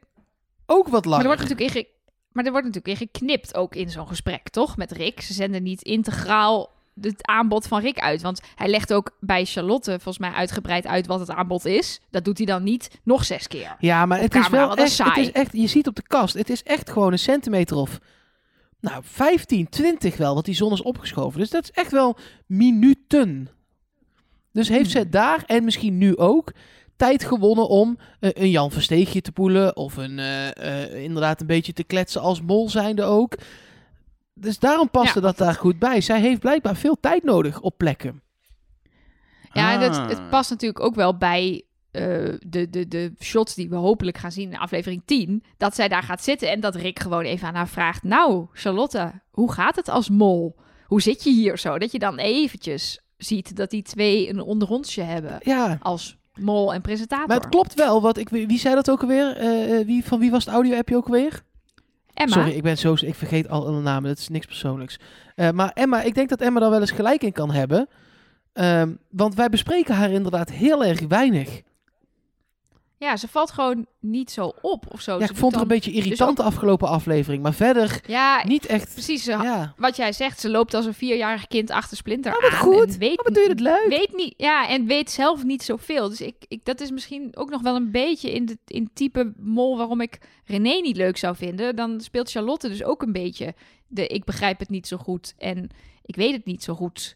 [0.66, 1.22] ook wat maar langer.
[1.22, 1.92] er wordt natuurlijk in
[2.32, 4.78] maar er wordt natuurlijk in geknipt ook in zo'n gesprek, toch?
[4.78, 5.22] Met Rick.
[5.22, 8.22] Ze zenden niet integraal het aanbod van Rick uit.
[8.22, 12.02] Want hij legt ook bij Charlotte volgens mij uitgebreid uit wat het aanbod is.
[12.10, 13.76] Dat doet hij dan niet nog zes keer.
[13.80, 15.22] Ja, maar het is camera, wel echt, het saai.
[15.22, 18.00] is echt, je ziet op de kast, het is echt gewoon een centimeter of,
[18.84, 21.40] nou, 15, 20 wel, wat die zon is opgeschoven.
[21.40, 23.50] Dus dat is echt wel minuten.
[24.52, 25.02] Dus heeft Hmm.
[25.02, 26.52] ze daar, en misschien nu ook,
[26.96, 31.48] tijd gewonnen om eh, een Jan Versteegje te poelen, of een, eh, eh, inderdaad een
[31.48, 33.38] beetje te kletsen als mol zijnde ook.
[34.34, 36.02] Dus daarom paste Ja, dat daar goed bij.
[36.02, 38.22] Zij heeft blijkbaar veel tijd nodig op plekken.
[39.54, 40.10] Ja, en het, Ah.
[40.10, 41.64] het past natuurlijk ook wel bij
[41.94, 45.44] eh, de, de, de shots die we hopelijk gaan zien in aflevering 10.
[45.58, 48.04] Dat zij daar gaat zitten en dat Rick gewoon even aan haar vraagt...
[48.04, 50.56] Nou, Charlotte, hoe gaat het als mol?
[50.86, 51.78] Hoe zit je hier zo?
[51.78, 56.82] Dat je dan eventjes ziet dat die twee een onderrondje hebben Ja, als mol en
[56.82, 57.28] presentator.
[57.28, 58.02] maar het klopt wel.
[58.02, 59.38] Wat ik, wie zei dat ook alweer?
[59.38, 61.44] Eh, eh, wie, van wie was het audio-appje ook alweer?
[62.14, 64.10] Emma, Sorry, ik ben zo, ik vergeet al alle namen.
[64.10, 65.00] Dat is niks persoonlijks.
[65.54, 67.88] Maar Emma, ik denk dat Emma daar wel eens gelijk in kan hebben.
[68.54, 71.62] Ehm, want wij bespreken haar inderdaad heel erg weinig.
[73.04, 75.20] Ja, ze valt gewoon niet zo op of zo.
[75.20, 77.44] Ja, ik vond haar een beetje irritant de afgelopen aflevering.
[77.44, 78.94] Maar verder Ja, niet echt.
[78.94, 79.26] precies.
[79.26, 79.74] Ja.
[79.78, 82.58] Wat jij zegt, ze loopt als een vierjarig kind achter Splinter Oh, wat aan.
[82.58, 82.94] goed.
[82.94, 83.86] En weet, Oh, doe je dat leuk?
[83.90, 86.10] Weet niet, ja, en weet zelf niet zoveel.
[86.10, 88.96] Dus ik, ik, dat is misschien ook nog wel een beetje in, de, in het
[88.96, 91.76] type mol waarom ik René niet leuk zou vinden.
[91.76, 93.54] Dan speelt Charlotte dus ook een beetje
[93.88, 95.70] de ik begrijp het niet zo goed en
[96.06, 97.16] ik weet het niet zo goed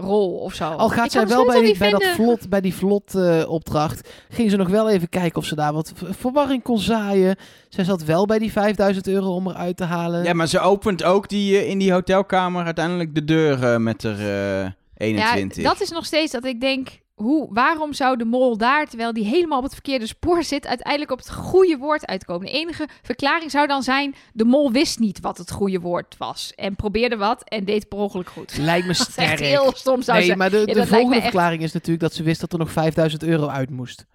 [0.00, 0.64] rol of zo.
[0.64, 4.08] Al gaat Ik zij wel bij, die, bij, dat vlot, bij die vlot eh, opdracht,
[4.28, 7.36] ging ze nog wel even kijken of ze daar wat verwarring kon zaaien.
[7.68, 10.24] Zij zat wel bij die 5000 euro om eruit te halen.
[10.24, 14.02] Ja, maar ze opent ook die, eh, in die hotelkamer uiteindelijk de deur eh, met
[14.02, 14.18] er
[14.64, 15.62] eh 21.
[15.62, 16.88] Ja, dat is nog steeds dat ik denk,
[17.22, 21.10] hoe, waarom zou de mol daar, terwijl die helemaal op het verkeerde spoor zit, uiteindelijk
[21.10, 22.46] op het goede woord uitkomen?
[22.46, 26.52] De enige verklaring zou dan zijn: de mol wist niet wat het goede woord was.
[26.56, 28.56] En probeerde wat en deed per ongeluk goed.
[28.56, 29.38] Lijkt me Dat is echt sterk.
[29.38, 30.38] heel stom zou Nee, zijn.
[30.38, 32.70] maar de, Ja, de volgende echt- verklaring is natuurlijk dat ze wist dat er nog
[32.72, 34.06] 5000 euro uit moest.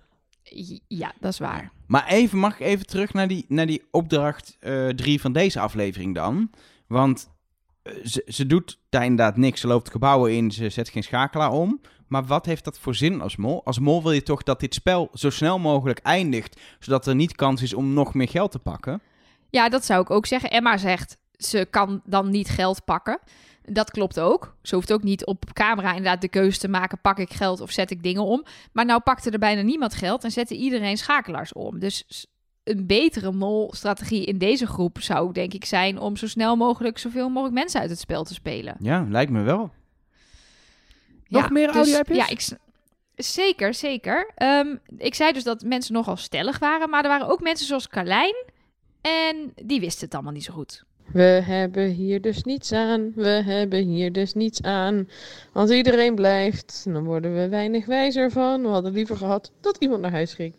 [0.87, 1.71] Ja, dat is waar.
[1.87, 4.57] Maar even, mag ik even terug naar die, naar die opdracht
[4.95, 6.49] 3 van deze aflevering dan?
[6.87, 7.29] Want
[7.83, 9.61] eh, ze, ze doet daar inderdaad niks.
[9.61, 11.81] Ze loopt gebouwen in, ze zet geen schakelaar om.
[12.07, 13.65] Maar wat heeft dat voor zin als mol?
[13.65, 17.35] Als mol wil je toch dat dit spel zo snel mogelijk eindigt, zodat er niet
[17.35, 19.01] kans is om nog meer geld te pakken?
[19.49, 20.49] Ja, dat zou ik ook zeggen.
[20.49, 23.19] Emma zegt, ze kan dan niet geld pakken.
[23.61, 24.55] Dat klopt ook.
[24.61, 27.01] Ze hoeft ook niet op camera inderdaad de keuze te maken...
[27.01, 28.43] pak ik geld of zet ik dingen om.
[28.71, 30.23] Maar nou pakte er bijna niemand geld...
[30.23, 31.79] en zette iedereen schakelaars om.
[31.79, 32.25] Dus
[32.63, 35.99] een betere mol-strategie in deze groep zou denk ik zijn...
[35.99, 38.75] om zo snel mogelijk zoveel mogelijk mensen uit het spel te spelen.
[38.79, 39.71] Ja, lijkt me wel.
[41.41, 42.17] Nog meer dus- audio-appjes?
[42.17, 42.63] Ja, ik...
[43.15, 44.31] Zeker, zeker.
[44.35, 46.89] Ehm, ik zei dus dat mensen nogal stellig waren...
[46.89, 48.35] maar er waren ook mensen zoals Carlijn...
[49.01, 50.83] en die wisten het allemaal niet zo goed.
[51.11, 53.11] We hebben hier dus niets aan.
[53.15, 55.09] We hebben hier dus niets aan.
[55.53, 58.61] Als iedereen blijft, dan worden we weinig wijzer van.
[58.61, 60.53] We hadden liever gehad dat iemand naar huis ging.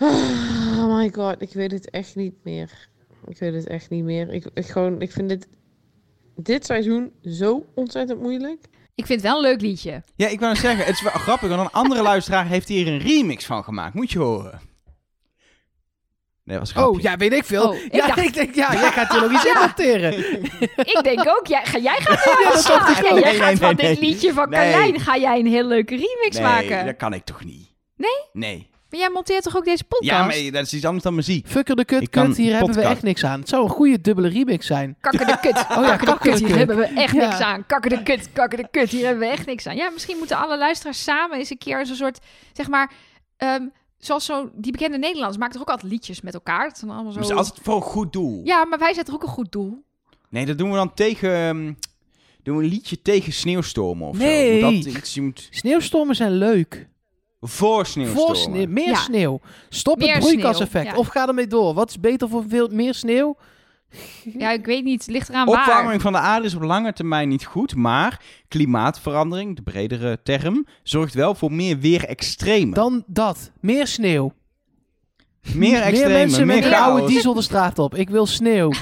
[0.00, 2.88] Oh my god, ik weet het echt niet meer.
[3.26, 4.32] Ik weet het echt niet meer.
[4.32, 5.48] Ik, ik, gewoon, ik vind dit,
[6.36, 8.64] dit seizoen zo ontzettend moeilijk.
[8.96, 10.02] Ik vind het wel een leuk liedje.
[10.16, 12.86] Ja, ik wou net zeggen, het is wel grappig, want een andere luisteraar heeft hier
[12.86, 13.94] een remix van gemaakt.
[13.94, 14.60] Moet je horen.
[16.44, 17.02] Nee, dat was Oh, grapje.
[17.08, 17.68] ja, weet ik veel.
[17.68, 20.18] Oh, ik ja, dacht- ik denk, ja, jij gaat hier nog iets in monteren.
[20.94, 23.18] Ik denk ook, jij, ga, jij gaat Ja, dat Ja, ook.
[23.18, 24.10] jij Nee, gaat nee, van nee, dit nee.
[24.10, 24.60] liedje van Nee.
[24.72, 26.86] Carlijn, ga jij een heel leuke remix nee, maken.
[26.86, 27.68] dat kan ik toch niet?
[27.96, 28.10] Nee?
[28.32, 28.70] Nee.
[28.96, 30.10] Maar jij monteert toch ook deze podcast?
[30.10, 31.46] Ja, maar dat is iets anders dan muziek.
[31.46, 33.40] Fucker de kut, Ik kan kut, hier hebben we echt niks aan.
[33.40, 34.96] Het zou een goede dubbele remix zijn.
[35.00, 35.52] Kakker de kut.
[35.68, 36.38] ja, kakker de kut.
[36.48, 37.28] Hier hebben we echt Ja.
[37.28, 37.66] niks aan.
[37.66, 38.88] Kakker de kut, kakker de kut.
[38.90, 39.76] Hier hebben we echt niks aan.
[39.76, 42.18] Ja, misschien moeten alle luisteraars samen eens een keer zo'n soort,
[42.52, 42.92] zeg maar,
[43.36, 43.62] ehm,
[43.98, 46.66] zoals zo, die bekende Nederlanders maken toch ook altijd liedjes met elkaar.
[46.66, 47.18] Het zijn allemaal zo...
[47.20, 48.40] Dus als het voor een goed doel.
[48.44, 49.84] Ja, maar wij zetten ook een goed doel.
[50.28, 51.30] Nee, dat doen we dan tegen...
[51.34, 51.72] ehm,
[52.42, 54.60] doen we een liedje tegen sneeuwstormen of Nee.
[54.60, 54.70] zo.
[54.70, 56.88] Dat iets, je moet Sneeuwstormen zijn leuk.
[57.40, 58.26] Voor sneeuwstormen.
[58.26, 58.94] Voor sneeuw, meer Ja.
[58.94, 59.40] sneeuw.
[59.68, 60.86] Stop Meer het broeikaseffect.
[60.86, 60.96] ja.
[60.96, 61.74] Of ga ermee door.
[61.74, 63.36] Wat is beter voor veel meer sneeuw?
[64.38, 65.00] Ja, ik weet niet.
[65.00, 65.60] Het ligt eraan waar.
[65.68, 70.66] Opwarming van de aarde is op lange termijn niet goed, maar klimaatverandering, de bredere term,
[70.82, 72.74] zorgt wel voor meer weerextremen.
[72.74, 73.50] Dan dat.
[73.60, 74.32] Meer sneeuw.
[75.42, 77.94] Meer meer extremen, mensen meer met diesel de straat op.
[77.94, 78.70] Ik wil sneeuw.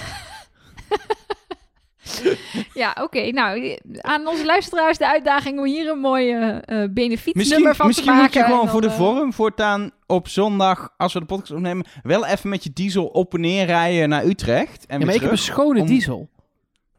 [2.74, 3.30] Ja, oké.
[3.30, 7.86] Nou, aan onze luisteraars de uitdaging om hier een mooi eh eh benefietnummer Misschien, van
[7.86, 8.24] misschien te maken.
[8.40, 11.84] moet je gewoon voor de eh, vorm voortaan op zondag, als we de podcast opnemen,
[12.02, 14.86] wel even met je diesel op en neer rijden naar Utrecht.
[14.86, 16.28] En Ja, maar weer ik heb een schone om- diesel.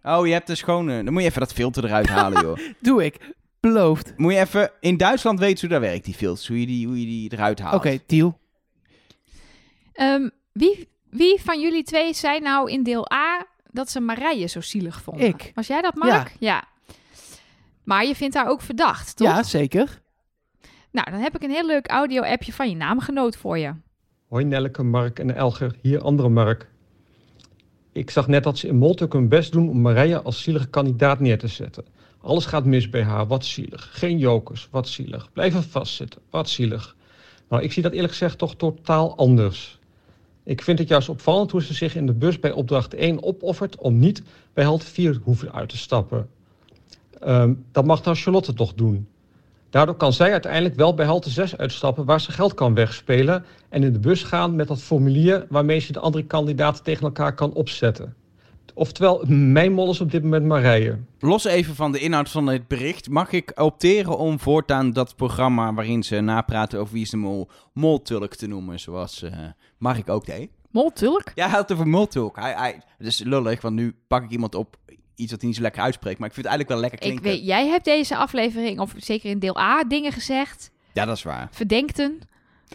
[0.03, 1.03] Oh, je hebt een schone.
[1.03, 2.57] Dan moet je even dat filter eruit halen, joh.
[2.79, 3.33] Doe ik.
[3.59, 4.13] Beloofd.
[4.17, 4.71] Moet je even...
[4.79, 6.47] In Duitsland weten ze hoe dat werkt, die filters.
[6.47, 7.75] Hoe je die, hoe je die eruit haalt.
[7.75, 8.39] Oké, deal.
[9.93, 14.61] ehm, wie, wie van jullie twee zei nou in deel A dat ze Marije zo
[14.61, 15.27] zielig vonden?
[15.27, 15.51] Ik.
[15.55, 16.35] Was jij dat, Mark?
[16.39, 16.63] Ja.
[17.83, 19.27] Maar je vindt haar ook verdacht, toch?
[19.27, 20.01] Ja, zeker.
[20.91, 23.73] Nou, dan heb ik een heel leuk audio-appje van je naamgenoot voor je.
[24.27, 26.69] Hoi Nelleke, Mark en Elger, hier andere Mark.
[27.91, 31.19] Ik zag net dat ze in Moltuk hun best doen om Marije als zielige kandidaat
[31.19, 31.85] neer te zetten.
[32.21, 33.89] Alles gaat mis bij haar, wat zielig.
[33.91, 35.31] Geen jokers, wat zielig.
[35.31, 36.95] Blijven vastzitten, wat zielig.
[37.49, 39.79] Nou, ik zie dat eerlijk gezegd toch totaal anders.
[40.45, 43.77] Ik vind het juist opvallend hoe ze zich in de bus bij opdracht 1 opoffert
[43.77, 46.29] om niet bij halte 4 hoeven uit te stappen.
[47.19, 49.07] Ehm, dat mag dan Charlotte toch doen.
[49.69, 53.83] Daardoor kan zij uiteindelijk wel bij halte 6 uitstappen waar ze geld kan wegspelen en
[53.83, 57.53] in de bus gaan met dat formulier waarmee ze de andere kandidaten tegen elkaar kan
[57.53, 58.15] opzetten.
[58.73, 60.99] Oftewel, mijn mol is op dit moment Marije.
[61.19, 63.09] Los even van de inhoud van het bericht.
[63.09, 67.49] Mag ik opteren om voortaan dat programma waarin ze napraten over wie is de mol,
[67.73, 69.31] Moltulk te noemen, zoals eh
[69.77, 70.49] Mark ook deed?
[70.71, 71.31] Moltulk?
[71.35, 72.35] Ja, hij had het over Moltulk.
[72.35, 74.77] Hij, hij, het is lullig, want nu pak ik iemand op
[75.15, 77.19] iets dat hij niet zo lekker uitspreekt, maar ik vind het eigenlijk wel lekker Ik
[77.21, 77.39] klinken.
[77.39, 80.71] weet, jij hebt deze aflevering, of zeker in deel A, dingen gezegd.
[80.93, 81.47] Ja, dat is waar.
[81.51, 82.19] Verdenkten.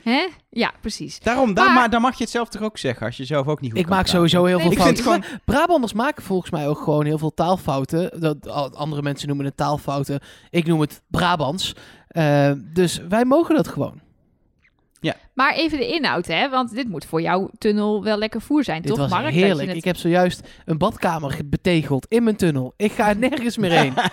[0.02, 0.26] Hè?
[0.50, 1.20] Ja, precies.
[1.20, 3.46] Daarom, daar, Maar- maar, dan mag je het zelf toch ook zeggen, als je zelf
[3.46, 4.18] ook niet goed Ik kan maak praten.
[4.30, 5.30] sowieso heel veel Nee, ik vind fouten.
[5.30, 8.20] het Brabanders maken volgens mij ook gewoon heel veel taalfouten.
[8.20, 10.20] Dat, andere mensen noemen het taalfouten.
[10.50, 11.74] Ik noem het Brabants.
[12.08, 14.00] Eh, dus wij mogen dat gewoon.
[15.34, 16.48] Maar even de inhoud, hè?
[16.48, 19.30] Want dit moet voor jouw tunnel wel lekker voer zijn, Dit toch, was Mark?
[19.32, 19.68] Heerlijk.
[19.68, 22.74] het- Ik heb zojuist een badkamer betegeld in mijn tunnel.
[22.76, 23.94] Ik ga nergens meer heen.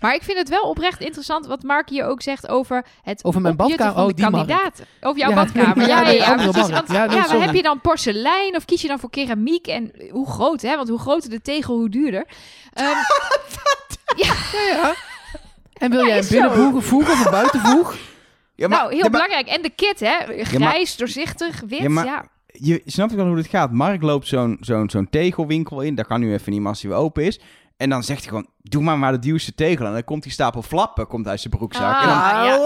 [0.00, 3.40] Maar ik vind het wel oprecht interessant wat Mark hier ook zegt over het Over
[3.40, 3.92] mijn badkamer?
[3.94, 4.34] van Oh, die Mark.
[4.48, 4.84] kandidaten.
[5.00, 5.86] Over jouw Ja, badkamer.
[5.88, 6.70] ja, Ja, ja, ja, andere precies.
[6.70, 6.86] Mark.
[6.86, 7.44] Want, Ja, nee, ja, maar sorry.
[7.46, 9.66] heb je dan porselein of kies je dan voor keramiek?
[9.66, 10.76] En hoe groot, hè?
[10.76, 12.26] Want hoe groter de tegel, hoe duurder.
[12.72, 12.86] Ehm,
[14.26, 14.34] Ja,
[14.66, 14.94] ja.
[15.72, 17.96] En wil Ja, jij een binnenvoeg voeg of een buitenvoeg?
[18.60, 19.46] Ja, nou, heel belangrijk.
[19.46, 20.44] En de kit, hè?
[20.44, 21.80] Grijs, doorzichtig, wit.
[21.80, 23.72] Ja, Ja, je snapt wel hoe dit gaat.
[23.72, 25.94] Mark loopt zo'n zo'n zo'n tegelwinkel in.
[25.94, 27.40] Dat kan nu even niet, als hij weer open is.
[27.76, 29.86] En dan zegt hij gewoon, doe maar maar de duurste tegel.
[29.86, 32.00] En dan komt die stapel flappen komt uit zijn broekzak.
[32.02, 32.56] en dan, Ah, ja.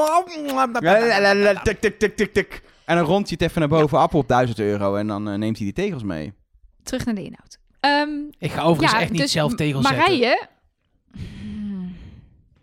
[1.62, 2.62] tik, tik, tik, tik, tik.
[2.84, 4.94] En dan rondt hij het even naar boven af op 1000 euro.
[4.94, 6.32] En dan neemt hij die tegels mee.
[6.82, 7.58] Terug naar de inhoud.
[8.38, 10.48] Ik ga overigens ja, echt niet dus zelf tegels zetten.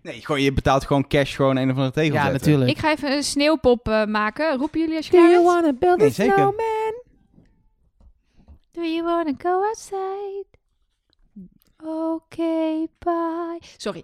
[0.03, 2.39] Nee, gewoon, je betaalt gewoon cash gewoon een of andere tegel Ja, zetten.
[2.39, 2.71] natuurlijk.
[2.71, 4.57] ik ga even een sneeuwpop eh, maken.
[4.57, 5.43] Roepen jullie als je klaar bent?
[5.43, 6.53] wanna build Nee, zeker.
[8.71, 10.45] Do you wanna go outside?
[11.83, 13.59] Oké, bye.
[13.77, 14.03] Sorry.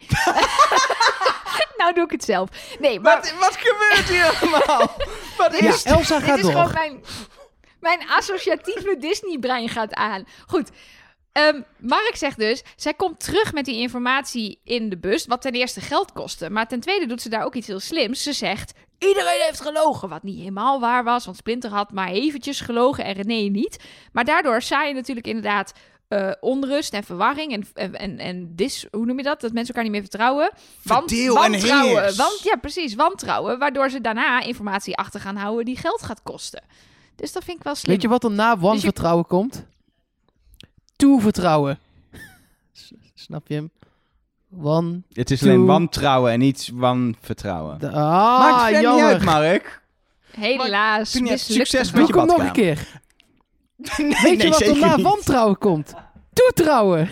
[1.77, 2.49] nou doe ik het zelf.
[2.79, 4.95] Nee, maar Wat, wat gebeurt hier allemaal?
[5.37, 6.51] Wat Ja, is, Elsa dit gaat is door.
[6.51, 7.03] gewoon mijn,
[7.79, 10.27] mijn associatieve Disney-brein gaat aan.
[10.47, 10.69] Goed.
[11.37, 15.51] Ehm, Mark zegt dus, zij komt terug met die informatie in de bus, wat ten
[15.51, 16.49] eerste geld kostte.
[16.49, 18.23] Maar ten tweede doet ze daar ook iets heel slims.
[18.23, 22.59] Ze zegt, iedereen heeft gelogen, wat niet helemaal waar was, want Splinter had maar eventjes
[22.61, 23.83] gelogen en René niet.
[24.11, 25.73] Maar daardoor saai je natuurlijk inderdaad
[26.07, 29.41] eh, onrust en verwarring en, en, en, en dis, hoe noem je dat?
[29.41, 30.51] Dat mensen elkaar niet meer vertrouwen.
[30.83, 32.01] Want, Verdeel en wantrouwen.
[32.01, 32.15] heers.
[32.15, 33.59] Want, ja, precies, wantrouwen.
[33.59, 36.63] Waardoor ze daarna informatie achter gaan houden die geld gaat kosten.
[37.15, 37.93] Dus dat vind ik wel slim.
[37.93, 39.65] Weet je wat er na wanvertrouwen komt?
[40.97, 41.79] Toevertrouwen.
[43.13, 43.71] Snap je hem?
[44.47, 45.03] Wan...
[45.13, 47.79] Het is alleen wantrouwen en niet wanvertrouwen.
[47.79, 49.05] de- Maakt Ah, het verder niet jammer.
[49.13, 49.81] uit, Mark.
[50.31, 51.23] Helaas, uit.
[51.23, 52.87] mislukt Succes het met Doe je hem nog een keer.
[53.97, 55.05] nee, Weet je wat er zeker na niet.
[55.05, 55.93] wantrouwen komt?
[56.33, 57.09] Toetrouwen.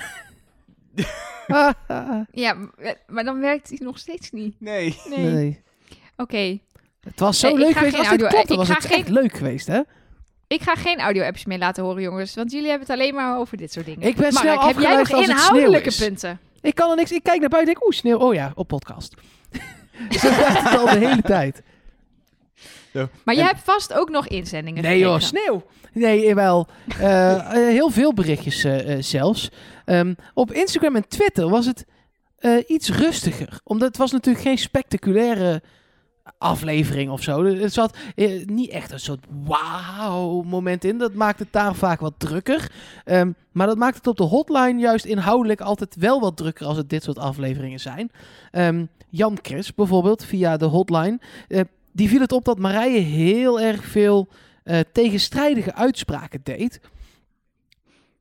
[1.48, 2.21] Ah, ah, ah.
[2.32, 4.56] Ja, eh, maar dan werkt hij nog steeds niet.
[4.60, 5.00] Nee.
[5.10, 5.19] Nee.
[5.32, 5.62] nee.
[6.17, 6.58] Oké.
[7.00, 7.95] Het was zo Nee, ik leuk ga geweest.
[7.95, 9.82] geen Als dit audio- klopt, dan ik was ga het geen- echt leuk geweest, hè?
[10.56, 12.36] Ik ga geen audio-appjes meer laten horen, jongens.
[12.36, 14.08] Want jullie hebben het alleen maar over dit soort dingen.
[14.08, 16.39] Ik ben Mark, snel heb jij nog als het inhoudelijke punten?
[16.62, 17.12] Ik kan er niks...
[17.12, 18.18] Ik kijk naar buiten en denk, oeh, sneeuw.
[18.18, 19.13] Oh ja, op podcast.
[20.20, 21.62] Zo gaat het al de hele tijd.
[23.24, 25.63] Maar je En- hebt vast ook nog inzendingen Nee joh, sneeuw.
[25.94, 26.68] Nee, wel.
[27.00, 29.50] Eh, eh, heel veel berichtjes eh, eh, zelfs.
[29.86, 31.86] Ehm, op Instagram en Twitter was het
[32.38, 33.60] eh, iets rustiger.
[33.63, 35.62] Omdat het was natuurlijk geen spectaculaire
[36.38, 37.44] aflevering of zo.
[37.44, 40.98] Er zat eh, niet echt een soort wauw moment in.
[40.98, 42.72] Dat maakt het daar vaak wat drukker.
[43.04, 46.78] Ehm, maar dat maakt het op de hotline juist inhoudelijk altijd wel wat drukker als
[46.78, 48.12] het dit soort afleveringen zijn.
[48.52, 51.20] Ehm, Jan Chris bijvoorbeeld, via de hotline.
[51.48, 51.62] eh,
[51.92, 54.28] die viel het op dat Marije heel erg veel
[54.64, 56.80] eh, tegenstrijdige uitspraken deed.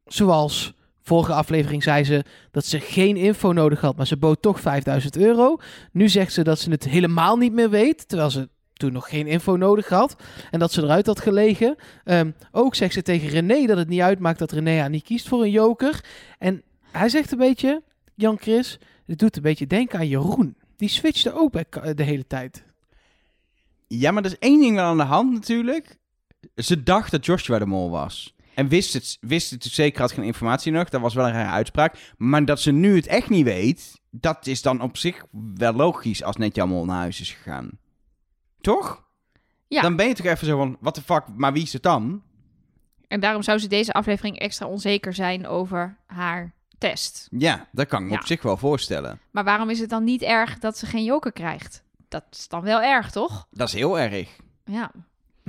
[0.07, 4.61] Zoals vorige aflevering zei ze dat ze geen info nodig had, maar ze bood toch
[4.61, 5.57] 5000 euro.
[5.93, 9.27] Nu zegt ze dat ze het helemaal niet meer weet, terwijl ze toen nog geen
[9.27, 10.17] info nodig had
[10.51, 11.77] en dat ze eruit had gelegen.
[12.05, 15.29] Ehm, ook zegt ze tegen René dat het niet uitmaakt dat René haar niet kiest
[15.29, 16.05] voor een joker.
[16.38, 17.83] En hij zegt een beetje,
[18.14, 20.57] Jan Chris, het doet een beetje denken aan Jeroen.
[20.77, 21.53] Die switchte ook
[21.97, 22.64] de hele tijd.
[23.87, 25.97] Ja, maar er is één ding wel aan de hand natuurlijk.
[26.57, 28.34] Ze dacht dat Joshua de mol was.
[28.55, 30.88] En wist het, wist het zeker, had geen informatie nog.
[30.88, 32.12] Dat was wel een rare uitspraak.
[32.17, 36.23] Maar dat ze nu het echt niet weet, dat is dan op zich wel logisch
[36.23, 37.71] als net mol naar huis is gegaan.
[38.61, 39.05] Toch?
[39.69, 39.83] Ja.
[39.83, 42.23] Dan ben je toch even zo van, what the fuck, maar wie is het dan?
[43.09, 47.29] En daarom zou ze deze aflevering extra onzeker zijn over haar test.
[47.31, 48.19] Ja, dat kan ik me Ja.
[48.19, 49.21] op zich wel voorstellen.
[49.31, 51.83] Maar waarom is het dan niet erg dat ze geen joker krijgt?
[52.09, 53.47] Dat is dan wel erg, toch?
[53.51, 54.37] Dat is heel erg.
[54.64, 54.90] Ja.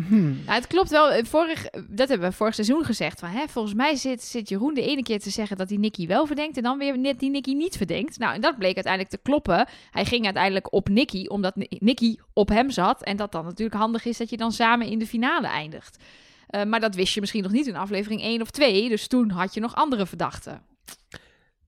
[0.08, 0.30] Hmm.
[0.46, 1.12] Nou, het klopt wel.
[1.12, 3.20] Eh, Vorig, dat hebben we vorig seizoen gezegd.
[3.20, 6.08] Van, hè, volgens mij zit, zit Jeroen de ene keer te zeggen dat hij Nicky
[6.08, 6.58] wel verdenkt.
[6.58, 8.18] En dan weer net die Nicky niet verdenkt.
[8.20, 9.68] Nou, en dat bleek uiteindelijk te kloppen.
[9.92, 13.04] Hij ging uiteindelijk op Nicky, omdat Ni- Nicky op hem zat.
[13.04, 15.98] En dat dan natuurlijk handig is dat je dan samen in de finale eindigt.
[16.48, 18.90] Eh, maar dat wist je misschien nog niet in aflevering 1 of 2.
[18.90, 20.62] Dus toen had je nog andere verdachten.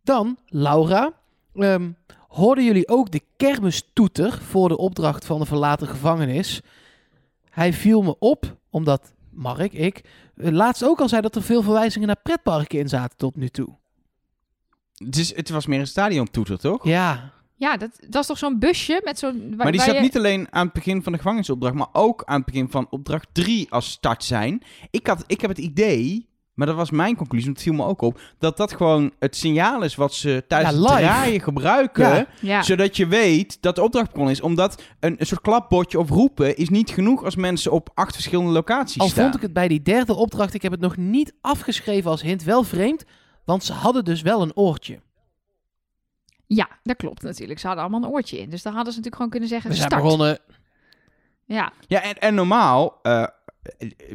[0.04, 1.12] Dan, Laura.
[1.56, 1.90] Ehm,
[2.28, 6.62] hoorden jullie ook de kermistoeter voor de opdracht van de verlaten gevangenis?
[7.58, 10.02] Hij viel me op, omdat Mark, ik,
[10.36, 13.50] eh, laatst ook al zei dat er veel verwijzingen naar pretparken in zaten tot nu
[13.50, 13.76] toe.
[14.96, 16.84] Het, is, het was meer een stadiontoeter, toch?
[16.84, 19.56] Ja, Ja, dat, dat was toch zo'n busje met zo'n...
[19.56, 22.36] Maar die zat je- niet alleen aan het begin van de gevangenisopdracht, maar ook aan
[22.38, 24.64] het begin van opdracht 3 als start zijn.
[24.92, 26.27] Ik, had, ik heb het idee,
[26.58, 29.36] maar dat was mijn conclusie, want het viel me ook op, dat dat gewoon het
[29.36, 31.02] signaal is wat ze tijdens Ja, het live.
[31.02, 32.10] draaien gebruiken.
[32.10, 32.28] Ja.
[32.42, 32.62] Ja.
[32.62, 34.42] Zodat je weet dat de opdracht begonnen is.
[34.42, 38.52] Omdat een, een soort klapbordje of roepen is niet genoeg als mensen op acht verschillende
[38.52, 39.24] locaties al staan.
[39.24, 42.44] vond ik het bij die derde opdracht, ik heb het nog niet afgeschreven als hint,
[42.44, 43.04] wel vreemd,
[43.46, 45.00] want ze hadden dus wel een oortje.
[46.46, 47.60] ja, dat klopt natuurlijk.
[47.60, 48.50] Ze hadden allemaal een oortje in.
[48.50, 50.04] Dus dan hadden ze natuurlijk gewoon kunnen zeggen We zijn start.
[50.04, 50.40] begonnen.
[51.46, 53.24] Ja, Ja, en, en normaal, eh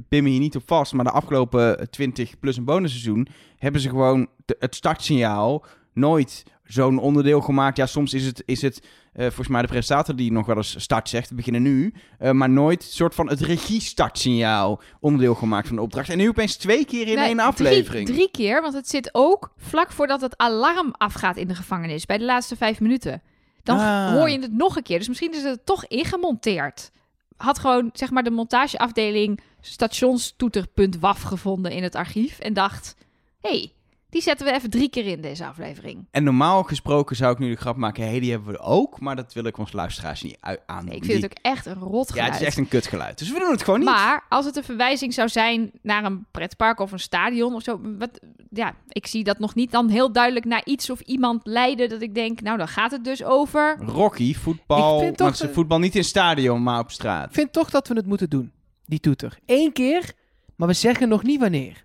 [0.08, 3.26] pin me hier niet op vast, maar de afgelopen 20 plus een bonusseizoen
[3.58, 7.76] hebben ze gewoon de- het startsignaal nooit zo'n onderdeel gemaakt.
[7.76, 10.82] Ja, soms is het, is het eh, volgens mij de presentator die nog wel eens
[10.82, 11.28] start zegt.
[11.28, 11.94] We beginnen nu.
[12.18, 16.08] Eh, maar nooit soort van het regie-startsignaal onderdeel gemaakt van de opdracht.
[16.08, 18.06] En nu opeens twee keer in Nee, één aflevering.
[18.06, 22.06] Drie, drie keer, want het zit ook vlak voordat het alarm afgaat in de gevangenis.
[22.06, 23.22] Bij de laatste vijf minuten.
[23.62, 24.12] Dan Ah.
[24.12, 24.98] hoor je het nog een keer.
[24.98, 26.90] Dus misschien is het toch ingemonteerd.
[27.36, 32.38] Had gewoon, zeg maar, de montageafdeling stationstoeter.waf gevonden in het archief.
[32.38, 32.96] En dacht,
[33.40, 33.72] hey,
[34.12, 36.06] die zetten we even drie keer in deze aflevering.
[36.10, 39.00] En normaal gesproken zou ik nu de grap maken, hé, hey, die hebben we ook.
[39.00, 40.84] Maar dat wil ik ons luisteraars niet aandoen.
[40.88, 42.32] Nee, ik vind Die- het ook echt een rot Ja, geluid.
[42.32, 43.18] het is echt een kutgeluid.
[43.18, 43.88] Dus we doen het gewoon niet.
[43.88, 47.80] Maar als het een verwijzing zou zijn naar een pretpark of een stadion of zo,
[47.98, 48.20] wat,
[48.50, 52.02] ja, ik zie dat nog niet dan heel duidelijk naar iets of iemand leiden dat
[52.02, 53.76] ik denk, nou dan gaat het dus over.
[53.80, 54.96] Rocky, voetbal.
[54.98, 57.28] Ik vind toch, maar ze voetbal niet in stadion, maar op straat.
[57.28, 58.52] Ik vind toch dat we het moeten doen,
[58.86, 59.38] die toeter.
[59.46, 60.12] Eén keer,
[60.56, 61.84] maar we zeggen nog niet wanneer.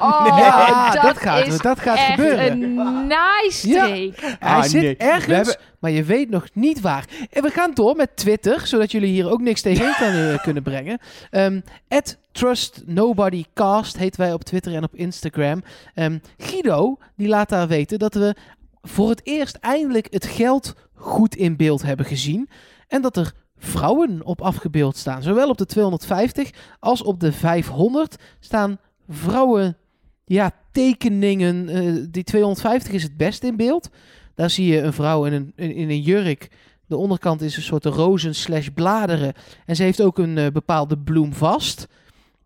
[0.00, 2.62] Oh, ja, dat, dat gaat, is dat gaat echt gebeuren.
[2.62, 3.84] een nice Ja.
[3.84, 4.20] streek.
[4.20, 4.96] Hij Ah, zit nee.
[4.96, 7.04] Ergens, hebben- maar je weet nog niet waar.
[7.30, 10.62] En we gaan door met Twitter, zodat jullie hier ook niks tegenin kan, eh, kunnen
[10.62, 10.98] brengen.
[11.30, 15.62] Ehm at TrustNobodyCast heten wij op Twitter en op Instagram.
[15.94, 18.34] Ehm, Guido, die laat daar weten dat we
[18.82, 22.48] voor het eerst eindelijk het geld goed in beeld hebben gezien.
[22.88, 25.22] En dat er vrouwen op afgebeeld staan.
[25.22, 29.76] Zowel op de 250 als op de 500 staan vrouwen,
[30.24, 31.68] ja, tekeningen.
[31.68, 33.90] Eh, die 250 is het best in beeld.
[34.34, 36.48] Daar zie je een vrouw in een, in, een jurk.
[36.86, 39.32] De onderkant is een soort rozen slash bladeren.
[39.66, 41.88] En ze heeft ook een eh, bepaalde bloem vast.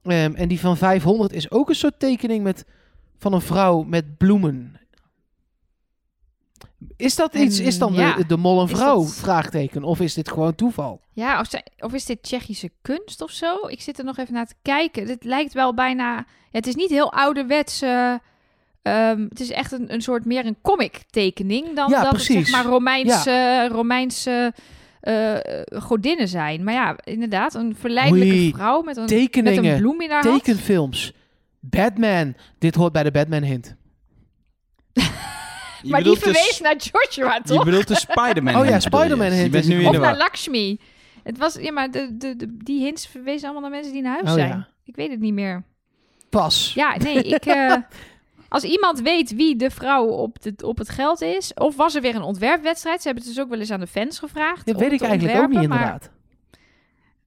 [0.03, 2.65] Ehm, en die van 500 is ook een soort tekening met,
[3.19, 4.78] van een vrouw met bloemen.
[6.97, 7.61] Is dat iets?
[7.61, 9.01] Is dan ja, de, de mol een vrouw?
[9.03, 9.83] dat- Vraagteken.
[9.85, 11.01] Of is dit gewoon toeval?
[11.13, 13.57] Ja, of, zij- of is dit Tsjechische kunst of zo?
[13.67, 15.07] Ik zit er nog even naar te kijken.
[15.07, 16.15] Dit lijkt wel bijna...
[16.17, 17.83] Ja, het is niet heel ouderwets...
[17.83, 18.15] eh,
[18.83, 22.35] ehm, het is echt een, een soort meer een comic tekening dan Ja, dat precies.
[22.37, 24.53] het zeg maar Romeinse, Romeinse
[25.01, 25.37] eh,
[25.83, 26.65] godinnen zijn.
[26.65, 30.45] Maar ja, inderdaad, een verleidelijke Oei, vrouw met een, met een bloem in haar hand.
[30.45, 31.13] Tekenfilms.
[31.61, 32.35] Batman.
[32.59, 33.77] Dit hoort bij de Batman hint.
[35.89, 37.65] Je Maar die bedoelt de verwees naar Joshua, Je toch?
[37.65, 38.55] bedoelt de Spider-Man.
[38.61, 38.89] Oh ja, hint, je.
[38.89, 40.17] Spider-Man Je hint bent is nu in Of de naar.
[40.17, 40.81] Lakshmi.
[41.23, 44.13] Het was, ja, maar de, de, de, die hints verwezen allemaal naar mensen die naar
[44.13, 44.49] huis Oh, zijn.
[44.49, 44.69] ja.
[44.85, 45.65] Ik weet het niet meer.
[46.29, 46.73] Pas.
[46.75, 47.45] Ja, nee, ik...
[47.57, 47.75] eh,
[48.49, 51.55] als iemand weet wie de vrouw op, de, op het geld is...
[51.55, 53.01] Of was er weer een ontwerpwedstrijd?
[53.03, 54.67] Ze hebben het dus ook wel eens aan de fans gevraagd.
[54.67, 56.11] Dat weet ik eigenlijk ook niet maar inderdaad.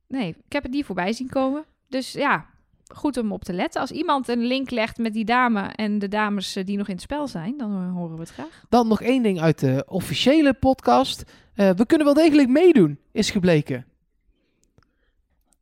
[0.08, 1.63] Nee, ik heb het niet voorbij zien komen.
[1.89, 2.45] Dus ja,
[2.93, 3.82] goed om op te letten.
[3.82, 5.62] Als iemand een link legt met die dame...
[5.62, 7.58] en de dames eh, die nog in het spel zijn...
[7.58, 8.63] dan eh, horen we het graag.
[8.69, 11.23] Dan nog één ding uit de officiële podcast.
[11.56, 13.86] Eh, we kunnen wel degelijk meedoen, is gebleken.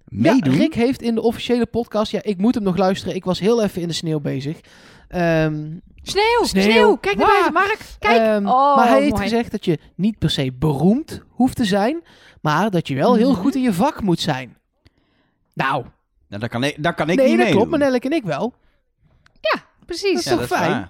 [0.07, 0.53] Meedoen?
[0.53, 2.11] Ja, Rick heeft in de officiële podcast...
[2.11, 3.15] Ja, ik moet hem nog luisteren.
[3.15, 4.59] Ik was heel even in de sneeuw bezig.
[5.07, 5.67] Ehm,
[6.03, 6.63] Sneeuw, Sneeuw.
[6.63, 6.95] sneeuw.
[6.97, 7.79] Kijk naar buiten, Mark.
[7.99, 8.19] Kijk.
[8.21, 9.23] ehm, oh, maar hij heeft mooi.
[9.23, 12.01] gezegd dat je niet per se beroemd hoeft te zijn...
[12.41, 13.39] maar dat je wel heel Mhm.
[13.39, 14.57] goed in je vak moet zijn.
[15.53, 15.85] Nou,
[16.29, 17.69] Nou, daar kan ik, daar kan ik nee, niet dat mee klopt.
[17.69, 18.53] Maar Nelleke en ik wel.
[19.85, 20.23] Precies.
[20.23, 20.89] Dat is toch fijn?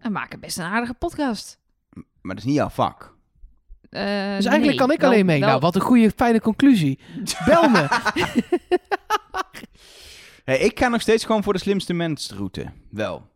[0.00, 1.58] We maken best een aardige podcast.
[1.92, 3.02] Maar dat is niet jouw vak.
[3.90, 5.40] Eh, Dus eigenlijk nee, kan ik alleen mee.
[5.40, 6.98] Nou, wat een goede, fijne conclusie.
[7.46, 7.86] Bel me.
[10.44, 12.66] Hey, ik ga nog steeds gewoon voor de slimste mensroute.
[12.90, 13.28] Wel.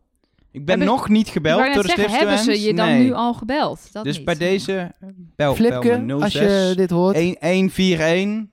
[0.51, 2.45] Ik ben Hebben- nog niet Ik gebeld door de slimste hebben mens.
[2.45, 3.03] ze je dan Nee.
[3.03, 3.89] nu al gebeld?
[3.93, 4.25] Dat dus niet.
[4.25, 7.13] bij deze, bel, bel Flipke, me als 06 je dit hoort.
[7.13, 8.45] 1141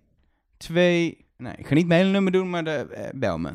[0.56, 1.21] 2...
[1.42, 3.50] Nee, ik ga niet mijn hele nummer doen, maar de, eh, bel me.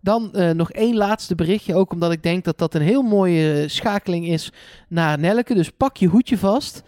[0.00, 1.74] Dan eh, nog één laatste berichtje.
[1.74, 4.52] Ook omdat ik denk dat dat een heel mooie eh, schakeling is
[4.88, 5.54] naar Nelleke.
[5.54, 6.82] Dus pak je hoedje vast.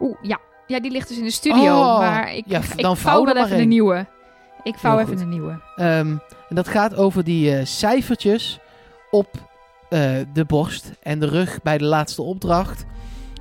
[0.00, 0.40] Oeh, ja.
[0.66, 1.78] Ja, die ligt dus in de studio.
[1.78, 4.06] Oh, maar ik, ja, ik dan vouw vouw wel maar even een nieuwe.
[4.62, 5.60] Ik vouw Heel even een nieuwe.
[5.76, 6.16] Ehm,
[6.48, 8.58] en dat gaat over die eh, cijfertjes
[9.10, 9.28] op
[9.88, 12.84] eh, de borst en de rug bij de laatste opdracht.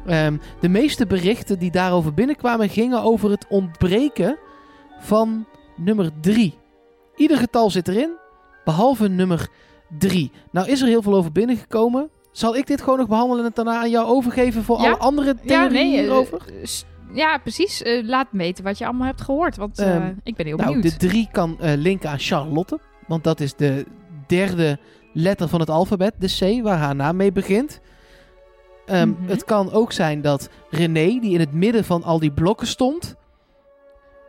[0.06, 4.38] Ehm, de meeste berichten die daarover binnenkwamen gingen over het ontbreken
[5.00, 6.58] van nummer 3.
[7.16, 8.10] Ieder getal zit erin,
[8.64, 9.48] behalve nummer
[9.98, 10.32] 3.
[10.52, 12.10] Nou is er heel veel over binnengekomen.
[12.32, 14.86] Zal ik dit gewoon nog behandelen en het daarna aan jou overgeven voor Ja.
[14.86, 15.94] alle andere Ja, theorieën nee.
[15.96, 16.42] eh, hierover?
[16.62, 17.82] eh, ja, precies.
[17.82, 19.56] Eh, laat weten wat je allemaal hebt gehoord.
[19.58, 21.00] Want eh, Ehm, ik ben heel Nou, benieuwd.
[21.00, 22.80] de 3 kan linken aan Charlotte.
[23.08, 23.86] Want dat is de
[24.28, 24.78] derde
[25.14, 27.80] letter van het alfabet, de C, waar haar naam mee begint.
[28.86, 29.28] Ehm, Mhm.
[29.30, 33.16] Het kan ook zijn dat René, die in het midden van al die blokken stond,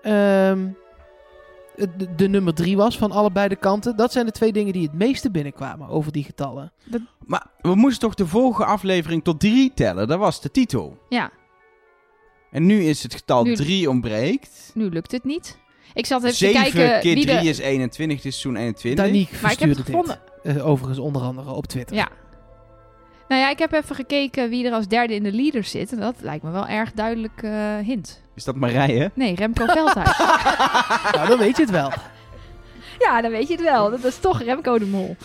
[0.02, 0.66] ehm,
[1.76, 3.96] de, de nummer 3 was van allebei de kanten.
[3.96, 6.72] Dat zijn de twee dingen die het meeste binnenkwamen over die getallen.
[7.24, 10.08] Maar we moesten toch de vorige aflevering tot drie tellen?
[10.08, 10.98] Dat was de titel.
[11.08, 11.30] Ja,
[12.50, 14.70] En nu is het getal Nu- 3 ontbreekt.
[14.74, 15.58] nu lukt het niet.
[15.94, 17.48] Ik zat even te 7 kijken keer wie 3 de...
[17.48, 19.04] is 21, het is seizoen 21.
[19.04, 19.86] Danique Maar ik heb het dit.
[19.86, 20.18] gevonden.
[20.42, 21.96] Eh, overigens onder andere op Twitter.
[21.96, 22.08] Ja.
[23.28, 25.92] Nou ja, ik heb even gekeken wie er als derde in de leader zit.
[25.92, 28.22] En dat lijkt me wel erg duidelijk eh, hint.
[28.34, 29.10] Is dat Marije?
[29.14, 30.18] Nee, Remco Veldhuis.
[31.16, 31.92] nou, dan weet je het wel.
[32.98, 33.90] ja, dan weet je het wel.
[33.90, 35.16] Dat is toch Remco de Mol.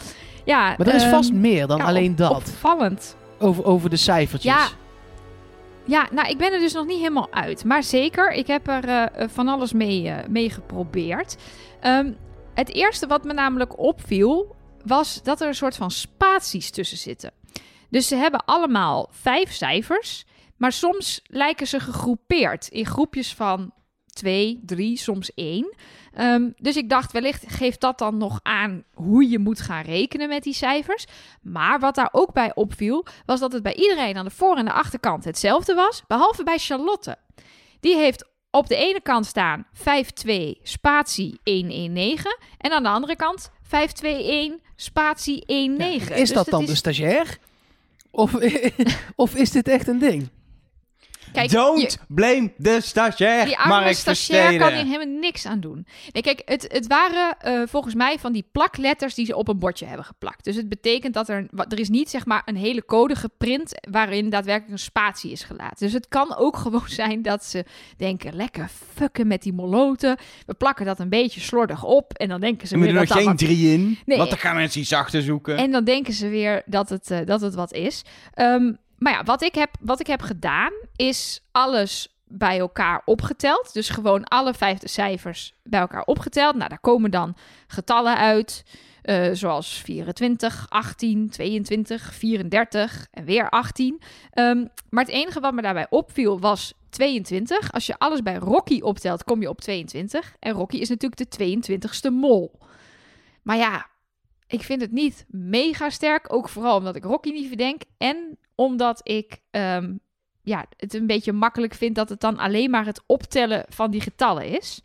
[0.46, 2.32] Ja, Maar er is ehm, vast meer dan ja, alleen op- dat.
[2.32, 3.16] Opvallend.
[3.40, 4.54] Over, over de cijfertjes.
[4.54, 4.68] Ja.
[5.86, 7.64] Ja, nou, ik ben er dus nog niet helemaal uit.
[7.66, 11.38] Maar zeker, ik heb er eh, eh, van alles mee, eh, mee geprobeerd.
[11.80, 12.12] Ehm,
[12.54, 17.32] het eerste wat me namelijk opviel, was dat er een soort van spaties tussen zitten.
[17.92, 20.26] Dus ze hebben allemaal vijf cijfers,
[20.58, 23.74] maar soms lijken ze gegroepeerd in groepjes van
[24.06, 25.76] twee, drie, soms één.
[26.14, 30.30] Ehm, dus ik dacht, wellicht geeft dat dan nog aan hoe je moet gaan rekenen
[30.30, 31.06] met die cijfers.
[31.42, 34.66] Maar wat daar ook bij opviel, was dat het bij iedereen aan de voor- en
[34.66, 37.18] de achterkant hetzelfde was, behalve bij Charlotte.
[37.80, 43.52] Die heeft op de ene kant staan 52 spatie 119 en aan de andere kant
[43.62, 46.00] 521 spatie 19.
[46.16, 47.38] Is Dus dat dan is- de stagiair?
[48.12, 48.36] Of,
[49.16, 50.30] of is dit echt een ding?
[51.34, 55.86] Kijk, Don't je- blame de stagiair, Die arme stagiair kan hier helemaal niks aan doen.
[56.12, 59.60] Nee, kijk, het, het waren eh, volgens mij van die plakletters die ze op een
[59.60, 60.44] bordje hebben geplakt.
[60.44, 64.30] Dus het betekent dat er, er is niet zeg maar een hele code geprint waarin
[64.30, 65.78] daadwerkelijk een spatie is gelaten.
[65.86, 67.66] Dus het kan ook gewoon zijn dat ze
[67.98, 70.18] denken, lekker fucken met die moloten.
[70.46, 73.16] We plakken dat een beetje slordig op en dan denken ze Er moeten weer er
[73.16, 74.18] dat nog dat geen wat- drie in, Nee.
[74.18, 75.58] want dan gaan mensen iets achter zoeken.
[75.58, 78.02] en dan denken ze weer dat het, eh, dat het wat is.
[78.34, 78.72] Ehm,
[79.02, 83.74] maar ja, wat ik, heb, wat ik heb gedaan is alles bij elkaar opgeteld.
[83.74, 86.56] Dus gewoon alle vijfde cijfers bij elkaar opgeteld.
[86.56, 87.36] Nou, daar komen dan
[87.68, 88.64] getallen uit.
[89.02, 94.02] eh, zoals 24, 18, 22, 34 en weer 18.
[94.32, 97.72] Ehm, maar het enige wat me daarbij opviel was 22.
[97.72, 100.36] Als je alles bij Rocky optelt, kom je op 22.
[100.40, 102.60] En Rocky is natuurlijk de 22ste mol.
[103.42, 103.86] Maar ja,
[104.48, 106.34] ik vind het niet mega sterk.
[106.34, 107.82] Ook vooral omdat ik Rocky niet verdenk.
[107.98, 109.94] En omdat ik ehm,
[110.44, 114.02] ja, het een beetje makkelijk vind dat het dan alleen maar het optellen van die
[114.02, 114.82] getallen is.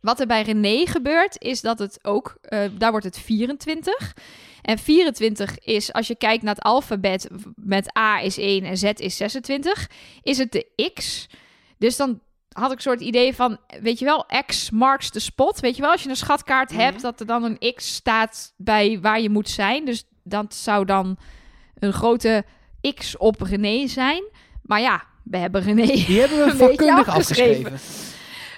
[0.00, 4.16] Wat er bij René gebeurt, is dat het ook, eh, daar wordt het 24.
[4.62, 8.82] En 24 is, als je kijkt naar het alfabet, met A is 1 en Z
[8.82, 9.90] is 26,
[10.22, 11.26] is het de X.
[11.78, 15.60] Dus dan had ik een soort idee van, weet je wel, X marks the spot.
[15.60, 16.80] Weet je wel, als je een schatkaart Mhm.
[16.80, 19.84] hebt, dat er dan een X staat bij waar je moet zijn.
[19.84, 21.16] Dus dat zou dan
[21.74, 22.44] een grote
[22.94, 24.22] X op René zijn.
[24.62, 27.72] Maar ja, we hebben René Die hebben we vakkundig afgeschreven.
[27.72, 28.12] afgeschreven.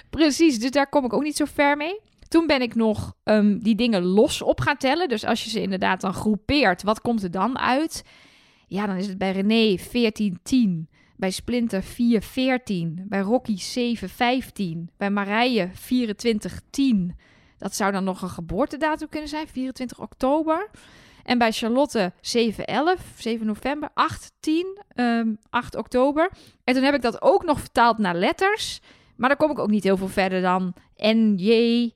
[0.09, 1.99] Precies, dus daar kom ik ook niet zo ver mee.
[2.27, 5.09] Toen ben ik nog ehm, die dingen los op gaan tellen.
[5.09, 8.03] Dus als je ze inderdaad dan groepeert, wat komt er dan uit?
[8.67, 15.69] Ja, dan is het bij René 1410, bij Splinter 414, bij Rocky 715, bij Marije
[15.85, 17.15] 2410.
[17.57, 20.69] Dat zou dan nog een geboortedatum kunnen zijn, 24 oktober.
[21.27, 26.31] En bij Charlotte 711, 7 november, 810, ehm 8 oktober.
[26.63, 28.81] En toen heb ik dat ook nog vertaald naar letters.
[29.15, 31.91] Maar dan kom ik ook niet heel veel verder dan NJ,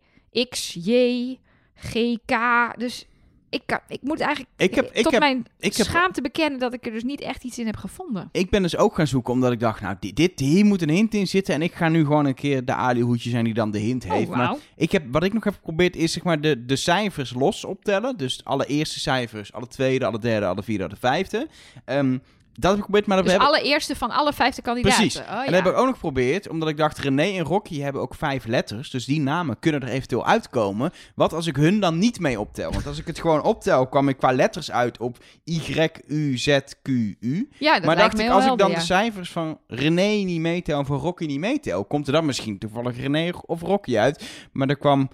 [0.50, 1.38] XJ,
[1.76, 2.38] GK.
[2.78, 3.06] Dus
[3.52, 6.60] ik, kan, ik moet eigenlijk Ik heb- ik tot heb- mijn ik heb- schaamte bekennen
[6.60, 8.30] dat ik er dus niet echt iets in heb gevonden.
[8.32, 10.90] Ik ben dus ook gaan zoeken, omdat ik dacht, nou, dit, dit, hier moet een
[10.90, 11.54] hint in zitten.
[11.54, 14.30] En ik ga nu gewoon een keer de alihoedje zijn die dan de hint heeft.
[14.30, 17.34] oh, Maar ik heb, wat ik nog heb geprobeerd is zeg maar de, de cijfers
[17.34, 18.18] los optellen.
[18.18, 21.48] Dus alle eerste cijfers, alle tweede, alle derde, alle vierde, alle vijfde.
[21.86, 22.18] Ehm,
[22.54, 23.58] dat heb ik geprobeerd, maar dat Dus we hebben...
[23.60, 24.98] allereerste van alle vijfde kandidaten.
[24.98, 25.22] Precies.
[25.22, 28.02] Oh, En dat heb ik ook nog geprobeerd, omdat ik dacht, René en Rocky hebben
[28.02, 28.90] ook vijf letters.
[28.90, 30.92] Dus die namen kunnen er eventueel uitkomen.
[31.16, 32.72] Wat als ik hun dan niet mee optel?
[32.72, 36.60] Want als ik het gewoon optel, kwam ik qua letters uit op Y, U, Z,
[36.82, 36.88] Q,
[37.20, 37.50] U.
[37.60, 40.86] Ja, dat maar dacht ik, als ik dan de cijfers van René niet meetel en
[40.86, 44.24] van Rocky niet meetel, komt er dan misschien toevallig René of Rocky uit.
[44.52, 45.10] Maar er kwam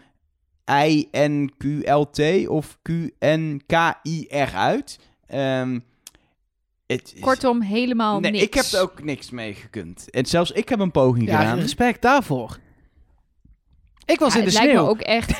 [0.72, 3.74] I, N, Q, L, T of Q, N, K,
[4.04, 5.00] I, R uit.
[5.28, 5.84] Ehm, het
[6.88, 8.44] is- Kortom, helemaal nee, niks.
[8.44, 10.10] ik heb er ook niks mee gekund.
[10.10, 11.60] En zelfs ik heb een poging Ja, gedaan.
[11.60, 12.58] respect daarvoor.
[14.06, 14.90] Ik was Ja, in de het lijkt me sneeuw.
[14.90, 15.34] ook echt.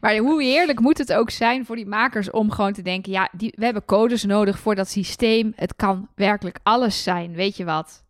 [0.00, 3.28] maar hoe heerlijk moet het ook zijn voor die makers om gewoon te denken: ja,
[3.32, 5.52] die, we hebben codes nodig voor dat systeem.
[5.56, 7.32] Het kan werkelijk alles zijn.
[7.34, 8.02] Weet je wat?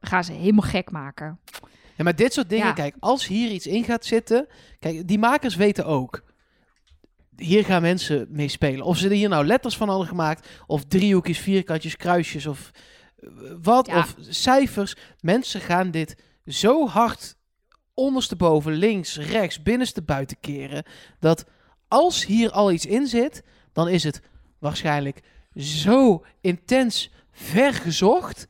[0.00, 1.38] We gaan ze helemaal gek maken.
[1.96, 2.72] Ja, maar dit soort dingen, Ja.
[2.72, 4.46] kijk, als hier iets in gaat zitten...
[4.78, 6.22] Kijk, die makers weten ook...
[7.40, 8.84] Hier gaan mensen mee spelen.
[8.84, 10.48] Of ze er hier nou letters van hadden gemaakt...
[10.66, 12.70] of driehoekjes, vierkantjes, kruisjes of
[13.16, 13.28] eh,
[13.62, 13.86] wat.
[13.86, 13.98] Ja.
[13.98, 14.96] Of cijfers.
[15.20, 16.16] Mensen gaan dit
[16.46, 17.36] zo hard
[17.94, 20.84] ondersteboven, links, rechts, binnenste buiten keren...
[21.18, 21.44] dat
[21.88, 23.42] als hier al iets in zit...
[23.72, 24.22] dan is het
[24.58, 25.22] waarschijnlijk
[25.56, 28.48] zo intens vergezocht...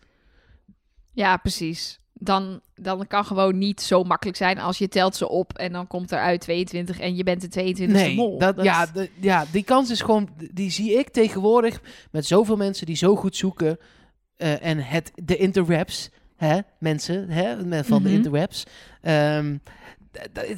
[1.12, 2.00] Ja, precies.
[2.22, 5.86] Dan, dan kan gewoon niet zo makkelijk zijn als je telt ze op en dan
[5.86, 8.38] komt er uit 22 en je bent de 22 e Nee, mol.
[8.38, 12.86] dat, Ja, de- ja, die kans is gewoon, die zie ik tegenwoordig met zoveel mensen
[12.86, 13.78] die zo goed zoeken
[14.36, 18.16] eh, en het, de interwebs, hè, mensen, hè, met- van de Mhm.
[18.16, 18.64] interwebs.
[19.02, 19.56] Ehm,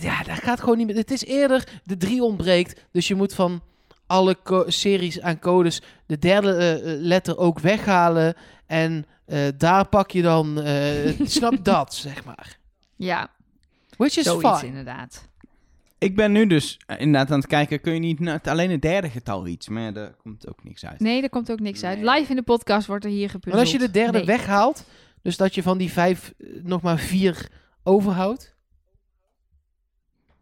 [0.00, 0.96] ja, dat gaat gewoon niet meer.
[0.96, 3.62] Het is eerder, de drie ontbreekt, dus je moet van
[4.06, 4.36] alle
[4.66, 8.34] series aan codes de derde eh, eh, letter ook weghalen
[8.66, 9.06] en
[9.56, 12.58] daar pak je dan, eh, snap dat, zeg maar.
[12.96, 13.30] ja,
[13.96, 14.66] Which is zoiets fine.
[14.66, 15.30] inderdaad.
[15.98, 19.10] Ik ben nu dus eh, inderdaad aan het kijken, kun je niet alleen het derde
[19.10, 21.00] getal iets, maar daar komt ook niks uit.
[21.00, 21.98] Nee, er komt ook niks uit.
[21.98, 23.54] Live in de podcast wordt er hier gepuzzeld.
[23.54, 24.26] Maar als je de derde Nee.
[24.26, 24.84] weghaalt,
[25.22, 27.48] dus dat je van die vijf eh, nog maar vier
[27.82, 28.54] overhoudt.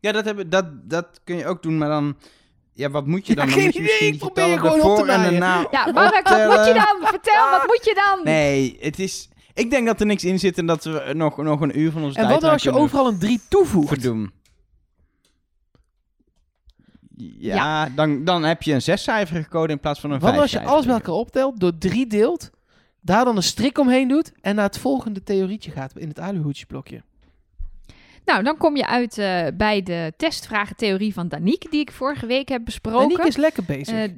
[0.01, 2.17] Ja, dat, hebben, dat, dat kun je ook doen, maar dan...
[2.81, 3.49] Ja, wat moet je dan?
[3.49, 6.47] Ja, dan moet je misschien ik probeer gewoon op te en daarna Ja, Mark, wat
[6.57, 7.09] moet je dan?
[7.09, 8.25] Vertel, wat moet je dan?
[8.25, 9.29] Nee, het is...
[9.55, 12.03] Ik denk dat er niks in zit en dat we nog, nog een uur van
[12.03, 13.89] onze En tijd wat nou als je overal een drie toevoegt?
[13.89, 14.33] verdoen.
[17.39, 20.51] Ja, Dan, dan heb je een zescijferige code in plaats van een Wat nou als
[20.51, 22.51] je alles bij elkaar optelt, door drie deelt,
[23.01, 26.67] daar dan een strik omheen doet en naar het volgende theorietje gaat in het aluhoedje
[26.67, 27.03] blokje.
[28.25, 32.49] Nou, dan kom je uit eh, bij de testvragentheorie van Danique, die ik vorige week
[32.49, 33.01] heb besproken.
[33.01, 33.95] Danique is lekker bezig.
[33.95, 34.11] Eh,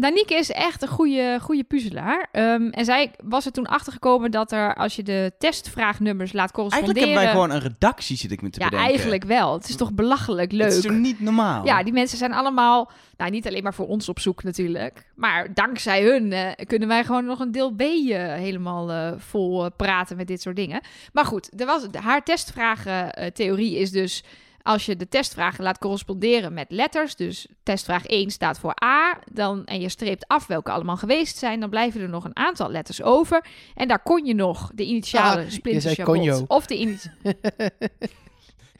[0.00, 2.28] Danique is echt een goede, goede puzzelaar.
[2.32, 6.70] Ehm, en zij was er toen achtergekomen dat er, als je de testvraagnummers laat Eigenlijk
[6.70, 7.02] corresponderen...
[7.02, 8.88] hebben wij gewoon een redactie, zit ik me te ja, bedenken.
[8.88, 9.52] eigenlijk wel.
[9.52, 10.66] Het is toch belachelijk leuk.
[10.66, 11.64] Het is toch niet normaal?
[11.64, 15.54] Ja, die mensen zijn allemaal, nou niet alleen maar voor ons op zoek natuurlijk, maar
[15.54, 20.16] dankzij hun eh, kunnen wij gewoon nog een deel B eh, helemaal eh, vol praten
[20.16, 20.80] met dit soort dingen.
[21.12, 24.24] Maar goed, er was, haar testvragentheorie is dus
[24.62, 29.64] als je de testvragen laat corresponderen met letters, dus testvraag 1 staat voor A, dan,
[29.64, 33.02] en je streept af welke allemaal geweest zijn, dan blijven er nog een aantal letters
[33.02, 33.44] over.
[33.74, 37.18] En daar kon je nog de initialen Ah, Splinter of de initialen...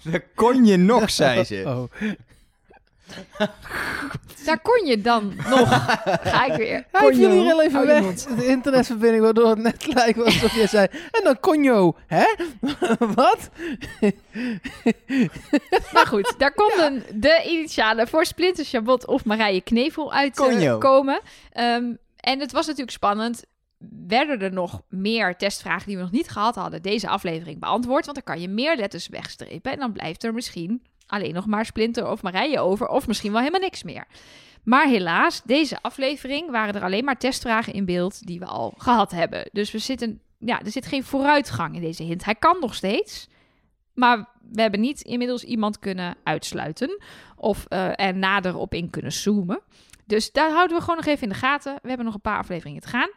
[0.13, 1.63] Dat kon je nog, zei ze.
[1.67, 2.13] Oh.
[4.45, 5.69] Daar kon je dan nog.
[6.33, 6.85] Ga ik weer.
[6.91, 7.17] Hij Conjo.
[7.17, 10.87] viel hier heel even je weg, de internetverbinding, waardoor het net lijkt alsof je zei,
[11.11, 12.25] en dan conjo, hè?
[13.15, 13.51] Wat?
[15.93, 21.21] Maar goed, daar konden de initialen voor Splinter Chabot of Marije Knevel uitkomen.
[21.53, 23.45] Ehm en het was natuurlijk spannend.
[24.07, 28.05] Werden er nog meer testvragen die we nog niet gehad hadden, deze aflevering beantwoord?
[28.05, 31.67] Want dan kan je meer letters wegstrepen en dan blijft er misschien alleen nog maar
[31.67, 34.07] Splinter of Marije over, of misschien wel helemaal niks meer.
[34.63, 39.11] Maar helaas, deze aflevering waren er alleen maar testvragen in beeld die we al gehad
[39.11, 39.49] hebben.
[39.53, 42.25] Dus we zitten, ja, er zit geen vooruitgang in deze hint.
[42.25, 43.29] Hij kan nog steeds,
[43.95, 47.03] maar we hebben niet inmiddels iemand kunnen uitsluiten
[47.37, 49.61] of eh, er nader op in kunnen zoomen.
[50.05, 51.79] Dus daar houden we gewoon nog even in de gaten.
[51.83, 53.11] We hebben nog een paar afleveringen te gaan.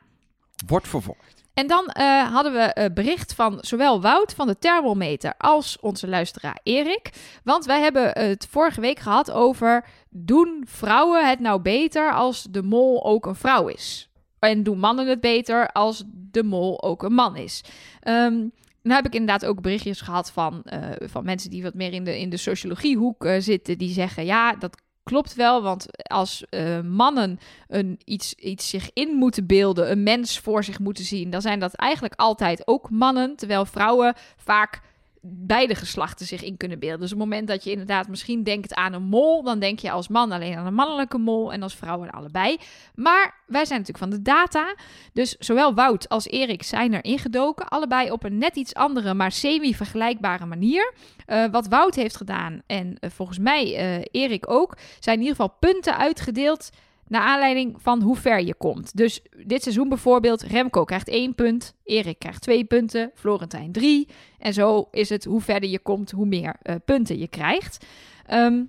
[0.66, 1.43] Wordt vervolgd.
[1.54, 6.08] En dan eh, hadden we eh, bericht van zowel Wout van de thermometer als onze
[6.08, 7.10] luisteraar Erik.
[7.43, 9.86] Want wij hebben het vorige week gehad over...
[10.10, 14.10] doen vrouwen het nou beter als de mol ook een vrouw is?
[14.39, 17.64] En doen mannen het beter als de mol ook een man is?
[17.99, 18.43] Ehm
[18.84, 22.04] nu heb ik inderdaad ook berichtjes gehad van, eh, van mensen die wat meer in
[22.04, 23.78] de, in de sociologiehoek eh, zitten.
[23.78, 25.62] Die zeggen, ja, dat klopt wel.
[25.62, 30.80] Want als eh, mannen een, iets, iets zich in moeten beelden, een mens voor zich
[30.80, 33.36] moeten zien, dan zijn dat eigenlijk altijd ook mannen.
[33.36, 34.82] Terwijl vrouwen vaak
[35.26, 36.99] beide geslachten zich in kunnen beelden.
[36.99, 39.91] Dus op het moment dat je inderdaad misschien denkt aan een mol, dan denk je
[39.91, 42.57] als man alleen aan een mannelijke mol en als vrouw aan allebei.
[42.95, 44.76] Maar wij zijn natuurlijk van de data.
[45.13, 47.67] Dus zowel Wout als Erik zijn er ingedoken.
[47.67, 50.93] Allebei op een net iets andere, maar semi-vergelijkbare manier.
[51.26, 55.36] Eh, wat Wout heeft gedaan, en eh, volgens mij eh, Erik ook, zijn in ieder
[55.36, 56.69] geval punten uitgedeeld
[57.14, 58.97] naar aanleiding van hoe ver je komt.
[58.97, 64.07] Dus dit seizoen bijvoorbeeld, Remco krijgt één punt, Erik krijgt twee punten, Florentijn drie.
[64.39, 67.86] En zo is het hoe verder je komt, hoe meer eh, punten je krijgt.
[68.26, 68.64] Ehm,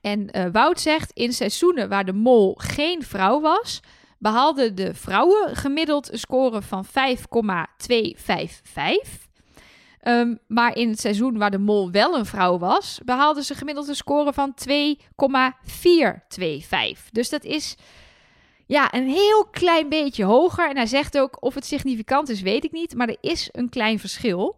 [0.00, 3.80] en eh, Wout zegt, in seizoenen waar de mol geen vrouw was,
[4.18, 9.28] behaalden de vrouwen gemiddeld een score van 5,255.
[10.00, 13.88] Ehm, maar in het seizoen waar de mol wel een vrouw was, behaalden ze gemiddeld
[13.88, 17.10] een score van 2,425.
[17.10, 17.76] Dus dat is
[18.66, 20.68] ja, een heel klein beetje hoger.
[20.68, 22.94] En hij zegt ook of het significant is, weet ik niet.
[22.94, 24.56] Maar er is een klein verschil.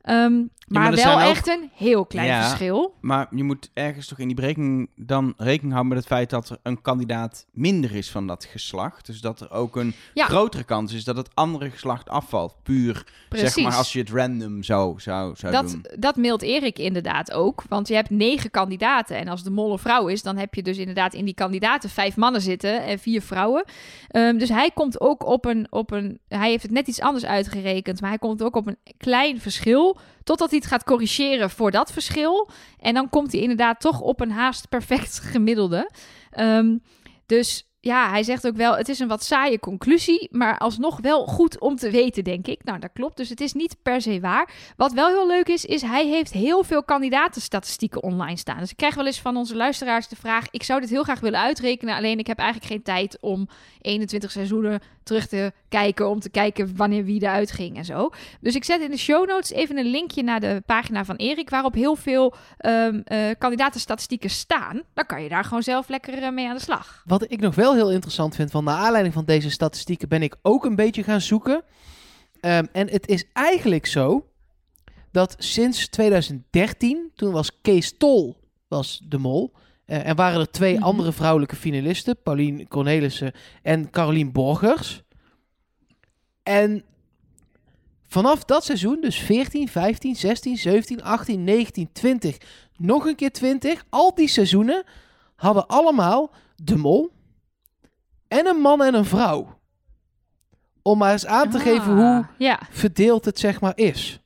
[0.00, 2.42] Ehm, maar, maar wel ook- echt een heel klein Ja.
[2.48, 2.94] verschil.
[3.00, 6.48] Maar je moet ergens toch in die berekening dan rekening houden met het feit dat
[6.48, 9.06] er een kandidaat minder is van dat geslacht.
[9.06, 10.24] Dus dat er ook een Ja.
[10.26, 12.56] grotere kans is dat het andere geslacht afvalt.
[12.62, 13.52] Puur, Precies.
[13.54, 15.84] zeg maar, als je het random zo zou, zou Dat, doen.
[15.98, 17.62] dat mailt Erik inderdaad ook.
[17.68, 19.16] Want je hebt negen kandidaten.
[19.16, 21.90] En als de mol een vrouw is, dan heb je dus inderdaad in die kandidaten
[21.90, 23.64] vijf mannen zitten en vier vrouwen.
[24.08, 26.18] Ehm, dus hij komt ook op een, op een.
[26.28, 28.00] Hij heeft het net iets anders uitgerekend.
[28.00, 32.50] Maar hij komt ook op een klein verschil Totdat het gaat corrigeren voor dat verschil.
[32.78, 35.90] En dan komt hij inderdaad toch op een haast perfect gemiddelde.
[36.30, 36.76] Ehm,
[37.26, 41.26] dus ja, hij zegt ook wel, het is een wat saaie conclusie, maar alsnog wel
[41.26, 42.64] goed om te weten, denk ik.
[42.64, 43.16] Nou, dat klopt.
[43.16, 44.50] Dus het is niet per se waar.
[44.76, 48.58] Wat wel heel leuk is, is hij heeft heel veel kandidatenstatistieken online staan.
[48.58, 51.20] Dus ik krijg wel eens van onze luisteraars de vraag, ik zou dit heel graag
[51.20, 53.48] willen uitrekenen, alleen ik heb eigenlijk geen tijd om
[53.80, 58.10] 21 seizoenen terug te kijken, om te kijken wanneer wie eruit ging en zo.
[58.40, 61.50] Dus ik zet in de show notes even een linkje naar de pagina van Erik,
[61.50, 62.34] waarop heel veel
[62.66, 63.02] um,
[63.38, 64.82] kandidatenstatistieken staan.
[64.94, 67.02] Dan kan je daar gewoon zelf lekker eh, mee aan de slag.
[67.04, 70.36] Wat ik nog wel heel interessant vind, van naar aanleiding van deze statistieken ben ik
[70.42, 71.54] ook een beetje gaan zoeken.
[71.54, 74.26] Um, en het is eigenlijk zo
[75.12, 78.36] dat sinds 2013, toen was Kees Tol
[78.68, 79.52] was de mol.
[79.86, 80.82] Uh, en waren er twee Mhm.
[80.82, 85.02] andere vrouwelijke finalisten, Paulien Cornelissen en Carolien Borgers.
[86.44, 86.84] En
[88.06, 92.38] vanaf dat seizoen, dus 14, 15, 16, 17, 18, 19, 20,
[92.76, 94.84] nog een keer 20, al die seizoenen
[95.36, 97.10] hadden allemaal de mol
[98.28, 99.58] en een man en een vrouw.
[100.82, 102.60] Om maar eens aan te geven Ah, hoe Ja.
[102.70, 104.18] verdeeld het zeg maar is.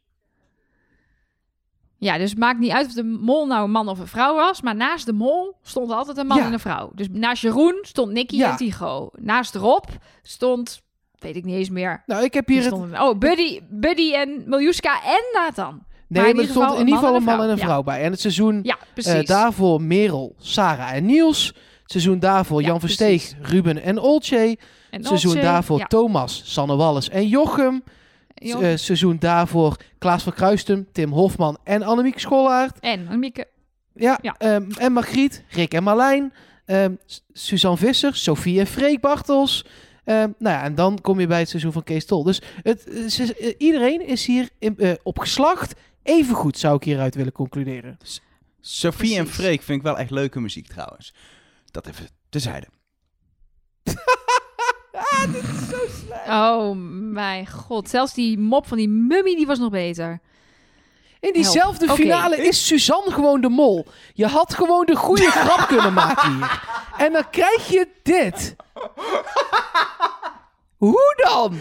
[1.99, 4.35] ja, dus het maakt niet uit of de mol nou een man of een vrouw
[4.35, 4.61] was.
[4.63, 6.45] Maar naast de mol stond altijd een man Ja.
[6.47, 6.91] en een vrouw.
[6.95, 8.51] Dus naast Jeroen stond Nicky Ja.
[8.51, 9.11] en Tycho.
[9.17, 9.85] Naast Rob
[10.23, 10.83] stond,
[11.21, 12.03] weet ik niet eens meer.
[12.07, 12.73] Nou, ik heb hier het...
[12.73, 15.87] oh, Buddy, Buddy en Miljuska en Nathan.
[16.09, 17.59] Nee, maar in maar er stond geval in ieder geval een man en en een
[17.59, 17.83] vrouw.
[17.83, 18.03] bij.
[18.03, 21.47] En het seizoen Ja, eh, daarvoor Merel, Sarah en Niels.
[21.83, 23.35] Het seizoen daarvoor Ja, Jan Versteeg.
[23.43, 24.59] Ruben en Olcay.
[24.91, 25.87] en seizoen daarvoor.
[25.87, 27.83] Thomas, Sanne Wallis en Jochem.
[28.35, 32.79] Eh, seizoen daarvoor Klaas van Kruistum, Tim Hofman en Annemiek Schollaert.
[32.81, 33.47] en Annemieke.
[33.95, 36.33] Ja, ehm, en Margriet, Rick en Marlijn.
[36.65, 36.93] ehm,
[37.33, 39.65] Suzanne Visser, Sofie en Freek Bartels.
[40.09, 42.23] Ehm, nou ja, en dan kom je bij het seizoen van Kees Tol.
[42.23, 46.77] Dus het, eh, ze- eh, iedereen is hier in, eh, op geslacht even goed, zou
[46.77, 47.99] ik hieruit willen concluderen.
[48.61, 49.27] Sophie en.
[49.29, 51.15] Freek vind ik wel echt leuke muziek trouwens.
[51.71, 52.67] Dat even tezijde.
[56.29, 56.77] Oh
[57.13, 57.89] mijn god.
[57.89, 60.21] Zelfs die mop van die mummy, die was nog beter.
[61.21, 61.99] In diezelfde Help.
[61.99, 63.87] Finale is Suzanne gewoon de mol.
[64.15, 66.63] Je had gewoon de goede grap kunnen maken hier.
[66.99, 68.57] En dan krijg je dit.
[70.79, 71.61] Hoe dan?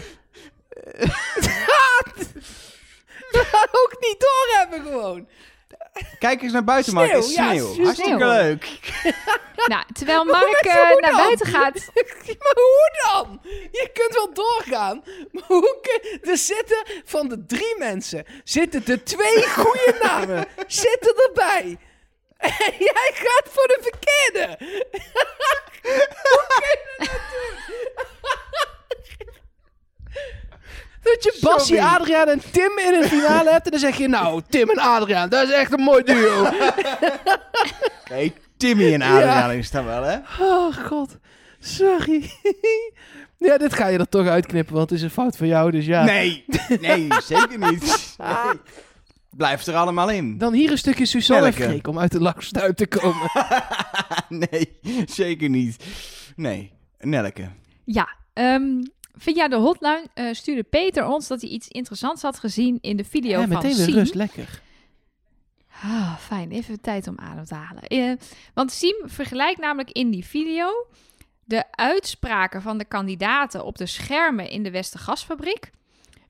[3.30, 5.28] We gaan ook niet doorhebben gewoon.
[6.18, 7.08] Kijk eens naar buiten, Mark.
[7.08, 7.72] Sneeuw, Is ja, sneeuw.
[7.72, 7.84] sneeuw.
[7.84, 8.68] Hartstikke leuk.
[9.66, 11.16] Nou, terwijl Mark eh, naar dan?
[11.16, 11.74] buiten gaat.
[12.44, 13.40] Maar hoe dan?
[13.72, 15.02] Je kunt wel doorgaan.
[15.32, 16.30] Maar hoe kun...
[16.30, 18.24] Er zitten van de drie mensen...
[18.44, 21.78] zitten de twee goede namen zitten erbij.
[22.36, 24.56] En jij gaat voor de verkeerde.
[25.80, 28.06] hoe kun je dat nou doen?
[31.02, 31.94] Dat je Bassie, Sorry.
[31.94, 33.64] Adriaan en Tim in een finale hebt...
[33.64, 34.08] en dan zeg je...
[34.08, 36.48] nou, Tim en Adriaan, dat is echt een mooi duo.
[38.04, 40.16] Kijk, Timmy en Adriaan is daar wel, hè?
[40.40, 41.16] Oh, god.
[41.58, 42.30] Sorry.
[43.48, 45.86] ja, dit ga je er toch uitknippen, want het is een fout van jou, dus
[45.86, 46.04] ja.
[46.04, 46.44] Nee,
[46.80, 48.16] nee, zeker niet.
[48.18, 48.60] Nee.
[49.30, 50.38] Blijft er allemaal in.
[50.38, 51.68] Dan hier een stukje Suzanne en Nelke.
[51.68, 53.30] Freek om uit de lachstuip te komen.
[54.50, 55.84] nee, zeker niet.
[56.36, 57.48] Nee, Nelke.
[57.84, 58.82] Ja, ehm,
[59.18, 63.04] via de hotline eh, stuurde Peter ons dat hij iets interessants had gezien in de
[63.04, 63.94] video ja, van meteen weer Siem.
[63.94, 64.60] rust, lekker.
[65.82, 67.82] Ah, fijn, even tijd om adem te halen.
[67.82, 68.12] Eh,
[68.54, 70.86] want Siem vergelijkt namelijk in die video
[71.44, 75.70] de uitspraken van de kandidaten op de schermen in de Westergasfabriek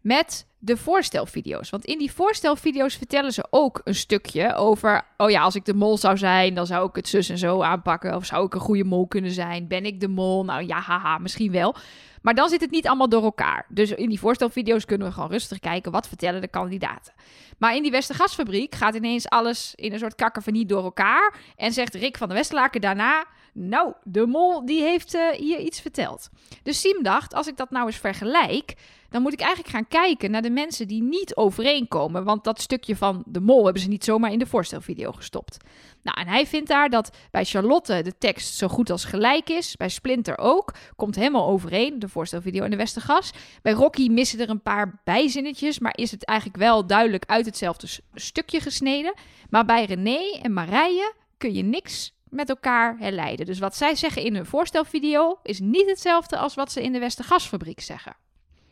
[0.00, 1.70] met de voorstelvideo's.
[1.70, 5.04] Want in die voorstelvideo's vertellen ze ook een stukje over...
[5.16, 7.62] oh ja, als ik de mol zou zijn, dan zou ik het zus en zo
[7.62, 8.14] aanpakken.
[8.14, 9.68] Of zou ik een goede mol kunnen zijn?
[9.68, 10.44] Ben ik de mol?
[10.44, 11.74] Nou ja, haha, misschien wel.
[12.22, 13.66] Maar dan zit het niet allemaal door elkaar.
[13.68, 15.92] Dus in die voorstelvideo's kunnen we gewoon rustig kijken...
[15.92, 17.12] wat vertellen de kandidaten.
[17.58, 21.34] Maar in die Westergasfabriek gaat ineens alles in een soort kakkervanie door elkaar.
[21.56, 23.26] En zegt Rick van der Westerlaken daarna...
[23.52, 26.28] Nou, de mol die heeft eh, hier iets verteld.
[26.62, 28.74] Dus Siem dacht, als ik dat nou eens vergelijk...
[29.08, 32.24] dan moet ik eigenlijk gaan kijken naar de mensen die niet overeenkomen.
[32.24, 35.56] Want dat stukje van de mol hebben ze niet zomaar in de voorstelvideo gestopt.
[36.02, 39.76] Nou, en hij vindt daar dat bij Charlotte de tekst zo goed als gelijk is.
[39.76, 40.74] Bij Splinter ook.
[40.96, 43.30] Komt helemaal overeen, de voorstelvideo en de Westergas.
[43.62, 47.86] Bij Rocky missen er een paar bijzinnetjes, maar is het eigenlijk wel duidelijk uit hetzelfde
[48.14, 49.14] stukje gesneden.
[49.50, 53.46] Maar bij René en Marije kun je niks met elkaar herleiden.
[53.46, 56.98] Dus wat zij zeggen in hun voorstelvideo is niet hetzelfde als wat ze in de
[56.98, 58.16] Westergasfabriek zeggen.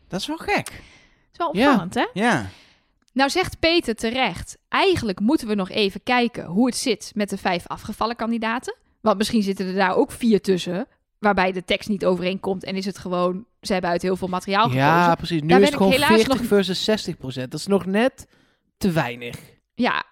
[0.08, 0.66] Dat is wel gek.
[0.66, 0.72] Dat
[1.32, 1.68] is wel Ja.
[1.68, 2.06] opvallend, hè?
[2.12, 2.46] Ja.
[3.16, 7.36] Nou zegt Peter terecht, eigenlijk moeten we nog even kijken hoe het zit met de
[7.36, 8.76] vijf afgevallen kandidaten.
[9.00, 10.86] Want misschien zitten er daar ook vier tussen,
[11.18, 14.70] waarbij de tekst niet overeenkomt en is het gewoon, ze hebben uit heel veel materiaal
[14.72, 15.16] Ja, gekozen.
[15.16, 15.40] precies.
[15.40, 17.50] Nu Daar is het gewoon ik helaas 40 nog- versus 60 procent.
[17.50, 18.26] Dat is nog net
[18.78, 19.36] te weinig.
[19.74, 20.04] Ja.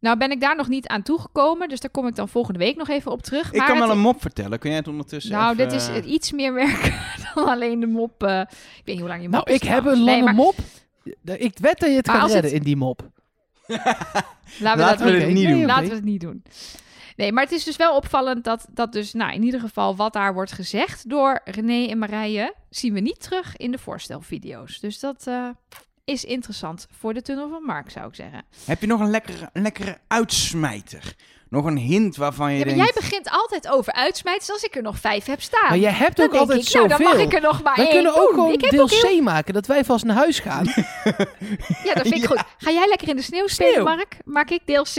[0.00, 2.76] Nou ben ik daar nog niet aan toegekomen, dus daar kom ik dan volgende week
[2.76, 3.46] nog even op terug.
[3.52, 4.58] Ik Maar kan het- wel een mop vertellen.
[4.58, 6.94] Kun jij het ondertussen Nou, even, dit is eh, iets meer werk
[7.34, 8.22] dan alleen de mop.
[8.22, 10.22] eh, ik weet niet hoe lang je mop Nou, is ik heb een Nee, lange
[10.22, 10.54] maar mop.
[11.24, 13.00] Ik wed dat je het Maar het- redden in die mop.
[13.66, 13.96] Laten
[14.58, 15.34] we Laten dat we niet doen.
[15.34, 15.66] niet Nee.
[15.66, 16.42] Laten we het niet doen.
[17.16, 20.12] Nee, maar het is dus wel opvallend dat, dat dus, nou, in ieder geval wat
[20.12, 24.80] daar wordt gezegd door René en Marije, zien we niet terug in de voorstelvideo's.
[24.80, 25.48] Dus dat eh,
[26.04, 28.44] is interessant voor de tunnel van Mark, zou ik zeggen.
[28.64, 31.14] Heb je nog een lekkere, een lekkere uitsmijter?
[31.50, 32.92] Nog een hint waarvan je Ja, maar denkt...
[32.92, 35.68] jij begint altijd over uitsmijters als ik er nog vijf heb staan.
[35.68, 37.26] Maar jij hebt dan ook denk altijd ik, nou, dan mag zoveel.
[37.26, 38.34] ik er nog maar Wij één kunnen ook doen.
[38.34, 39.18] gewoon ik deel ook heel...
[39.18, 40.66] C maken, dat wij vast naar huis gaan.
[41.84, 42.42] Ja, dat vind ik goed.
[42.58, 43.84] Ga jij lekker in de sneeuw spelen.
[43.84, 44.16] Mark?
[44.24, 44.96] Maak ik deel C.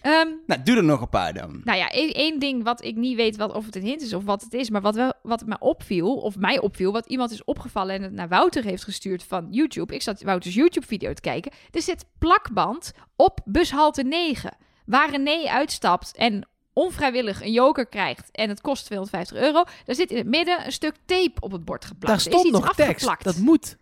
[0.00, 1.60] Ehm, Nou, doe er nog een paar dan.
[1.64, 4.12] Nou ja, één, één ding wat ik niet weet wat, of het een hint is
[4.14, 7.30] of wat het is, maar wat, wel, wat me opviel, of mij opviel, wat iemand
[7.30, 9.94] is opgevallen en het naar Wouter heeft gestuurd van YouTube.
[9.94, 11.52] Ik zat Wouters YouTube-video te kijken.
[11.70, 18.48] Er zit plakband op bushalte 9, waar René uitstapt en onvrijwillig een joker krijgt en
[18.48, 19.64] het kost 250 euro.
[19.84, 22.06] Daar zit in het midden een stuk tape op het bord geplakt.
[22.24, 22.80] Daar Er stond nog tekst.
[22.90, 23.24] afgeplakt.
[23.24, 23.76] Dat moet.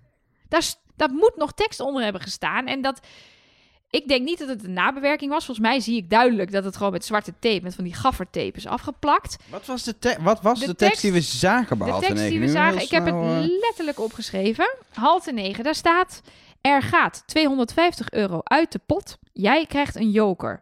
[0.49, 0.65] Daar,
[0.97, 2.67] daar moet nog tekst onder hebben gestaan.
[2.67, 3.01] En dat.
[3.91, 5.45] Ik denk niet dat het een nabewerking was.
[5.45, 8.57] Volgens mij zie ik duidelijk dat het gewoon met zwarte tape, met van die gaffertape
[8.57, 9.37] is afgeplakt.
[9.49, 11.93] Wat was de, te- wat was De de, tekst, tekst- die we zagen bij De
[11.93, 12.47] Halte tekst die 9?
[12.47, 14.75] we zagen, ik heb het eh, letterlijk opgeschreven.
[14.93, 16.21] Halte 9, daar staat:
[16.61, 19.19] Er gaat 250 euro uit de pot.
[19.33, 20.61] Jij krijgt een joker.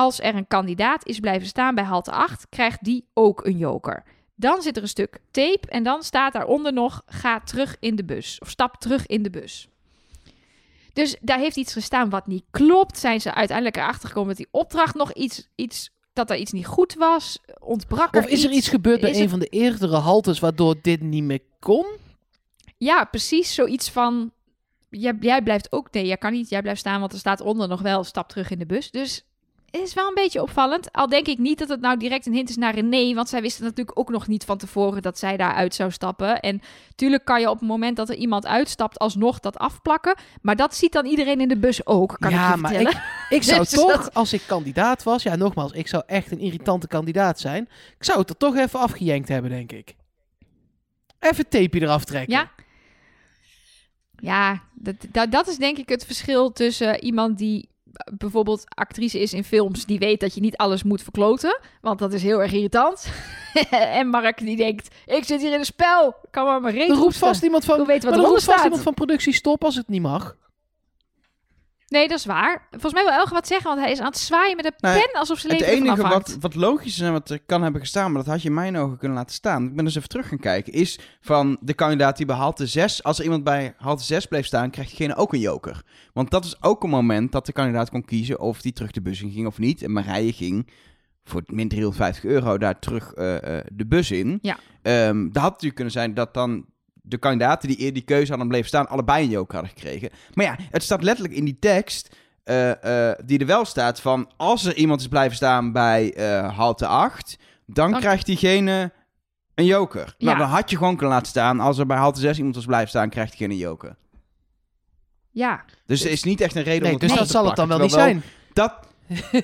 [0.00, 4.02] Als er een kandidaat is blijven staan bij halte 8, krijgt die ook een joker.
[4.34, 8.04] Dan zit er een stuk tape en dan staat daaronder nog: Ga terug in de
[8.04, 8.38] bus.
[8.38, 9.68] Of stap terug in de bus.
[10.92, 12.98] Dus daar heeft iets gestaan wat niet klopt.
[12.98, 16.66] Zijn ze uiteindelijk erachter gekomen dat die opdracht nog iets, iets dat er iets niet
[16.66, 17.38] goed was?
[17.58, 20.38] Ontbrak er Of is er iets gebeurd bij Is een het- van de eerdere haltes
[20.38, 21.86] waardoor dit niet meer kon?
[22.78, 23.54] Ja, precies.
[23.54, 24.32] Zoiets van.
[24.90, 25.92] Jij, jij blijft ook.
[25.92, 26.48] Nee, jij kan niet.
[26.48, 28.04] Jij blijft staan, want er staat onder nog wel.
[28.04, 28.90] Stap terug in de bus.
[28.90, 29.24] Dus
[29.70, 30.92] is wel een beetje opvallend.
[30.92, 33.14] Al denk ik niet dat het nou direct een hint is naar René.
[33.14, 36.40] Want zij wisten natuurlijk ook nog niet van tevoren dat zij daaruit zou stappen.
[36.40, 36.60] En
[36.94, 38.98] tuurlijk kan je op het moment dat er iemand uitstapt.
[38.98, 40.16] alsnog dat afplakken.
[40.42, 42.16] Maar dat ziet dan iedereen in de bus ook.
[42.18, 42.96] Kan ja, ik je maar vertellen.
[43.28, 46.30] ik, ik zou Dus toch, dat- als ik kandidaat was, ja, nogmaals, ik zou echt
[46.30, 47.68] een irritante kandidaat zijn.
[47.98, 49.94] Ik zou het er toch even afgejenkt hebben, denk ik.
[51.18, 52.32] Even tapeje eraf trekken.
[52.34, 52.50] Ja.
[54.16, 57.68] Ja, dat, dat, dat is denk ik het verschil tussen iemand die
[58.18, 62.12] bijvoorbeeld actrice is in films, die weet dat je niet alles moet verkloten, want dat
[62.12, 63.12] is heel erg irritant.
[63.70, 66.96] en Mark die denkt, ik zit hier in een spel, kan maar mijn reet Er
[66.96, 68.64] roept vast iemand van, weten wat maar er roept vast staat.
[68.64, 70.36] iemand van productie stop als het niet mag.
[71.90, 72.66] Nee, dat is waar.
[72.70, 74.98] Volgens mij wil Elge wat zeggen, want hij is aan het zwaaien met een Nou
[74.98, 77.62] pen alsof ze Het leven ervan enige wat, wat logisch is en wat er kan
[77.62, 79.66] hebben gestaan, maar dat had je in mijn ogen kunnen laten staan.
[79.66, 80.72] Ik ben dus even terug gaan kijken.
[80.72, 84.46] Is van de kandidaat die bij halte 6, als er iemand bij halte 6 bleef
[84.46, 85.82] staan, krijgt diegene ook een joker.
[86.12, 89.02] Want dat is ook een moment dat de kandidaat kon kiezen of die terug de
[89.02, 89.82] bus in ging of niet.
[89.82, 90.70] En Marije ging
[91.24, 94.38] voor min 350 euro daar terug eh, eh, de bus in.
[94.42, 94.58] Ja.
[94.82, 96.64] Ehm, dat had natuurlijk kunnen zijn dat dan
[97.02, 100.10] de kandidaten die eer die keuze hadden bleven staan, allebei een joker hadden gekregen.
[100.34, 104.30] Maar ja, het staat letterlijk in die tekst eh, eh, die er wel staat van
[104.36, 108.92] als er iemand is blijven staan bij eh, halte 8, dan, Dan- krijgt diegene
[109.54, 110.14] een joker.
[110.18, 110.34] Nou, Ja.
[110.44, 111.60] dan had je gewoon kunnen laten staan.
[111.60, 113.96] Als er bij halte 6 iemand was blijven staan, krijgt diegene een joker.
[115.30, 117.56] Ja, Dus er is niet echt een reden Nee, om het dus dat zal het
[117.56, 118.22] dan wel niet zijn.
[118.52, 118.74] Dat,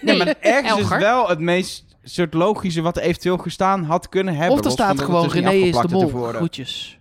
[0.03, 4.37] nee, maar ergens is wel het meest soort logische wat er eventueel gestaan had kunnen
[4.37, 4.59] hebben.
[4.59, 6.09] Of er staat gewoon René is de mol.
[6.09, 6.96] Groetjes.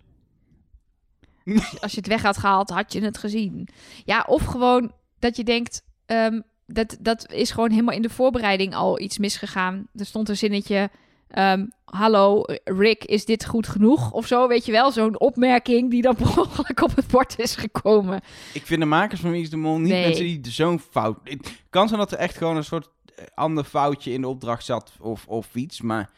[1.82, 3.68] Als je het weg had gehaald, had je het gezien.
[4.06, 8.76] Ja, of gewoon dat je denkt, ehm, dat, dat is gewoon helemaal in de voorbereiding
[8.76, 9.88] al iets misgegaan.
[9.96, 10.90] Er stond een zinnetje,
[11.28, 14.12] ehm, hallo Rick, is dit goed genoeg?
[14.12, 17.56] Of zo, weet je wel, zo'n opmerking die dan per ongeluk op het bord is
[17.56, 18.22] gekomen.
[18.54, 20.06] Ik vind de makers van Wie is de Mol niet Nee.
[20.06, 21.18] mensen die zo'n fout...
[21.24, 24.66] Het kan zijn dat er echt gewoon een soort eh, ander foutje in de opdracht
[24.66, 26.10] zat of, of iets, maar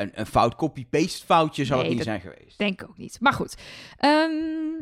[0.00, 2.58] een, een fout copy-paste foutje zal Nee, het niet dat- zijn geweest.
[2.58, 3.16] Denk ik ook niet.
[3.20, 3.54] Maar goed,
[3.98, 4.30] Ehm,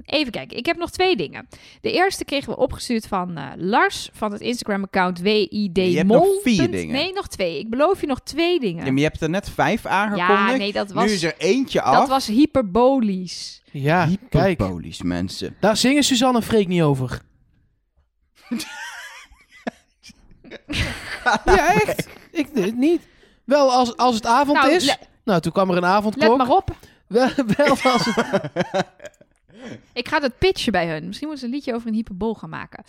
[0.05, 0.57] even kijken.
[0.57, 1.49] Ik heb nog twee dingen.
[1.81, 6.27] De eerste kregen we opgestuurd van eh, Lars van het Instagram-account WID Je hebt nog
[6.43, 6.95] vier dingen.
[6.95, 7.59] Nee, nog twee.
[7.59, 8.85] Ik beloof je nog twee dingen.
[8.85, 10.59] Ja, maar je hebt er net vijf Ja, aangekondigd.
[10.59, 11.95] nee, dat Nu was, is er eentje af.
[11.99, 13.63] dat was hyperbolisch.
[13.71, 14.47] Ja, kijk.
[14.49, 15.57] Hyperbolisch, mensen.
[15.61, 17.21] Daar zingen Suzanne en Freek niet over.
[21.45, 22.09] ja, echt.
[22.33, 23.03] Ik eh, niet.
[23.49, 24.97] Wel als, als het avond Nou, is.
[25.25, 26.37] nou, toen kwam er een Let avondklok.
[26.37, 26.77] maar op.
[27.07, 28.25] Wel, wel als het...
[29.93, 31.07] Ik ga het pitchen bij hun.
[31.07, 32.85] Misschien moeten ze een liedje over een hyperbool gaan maken.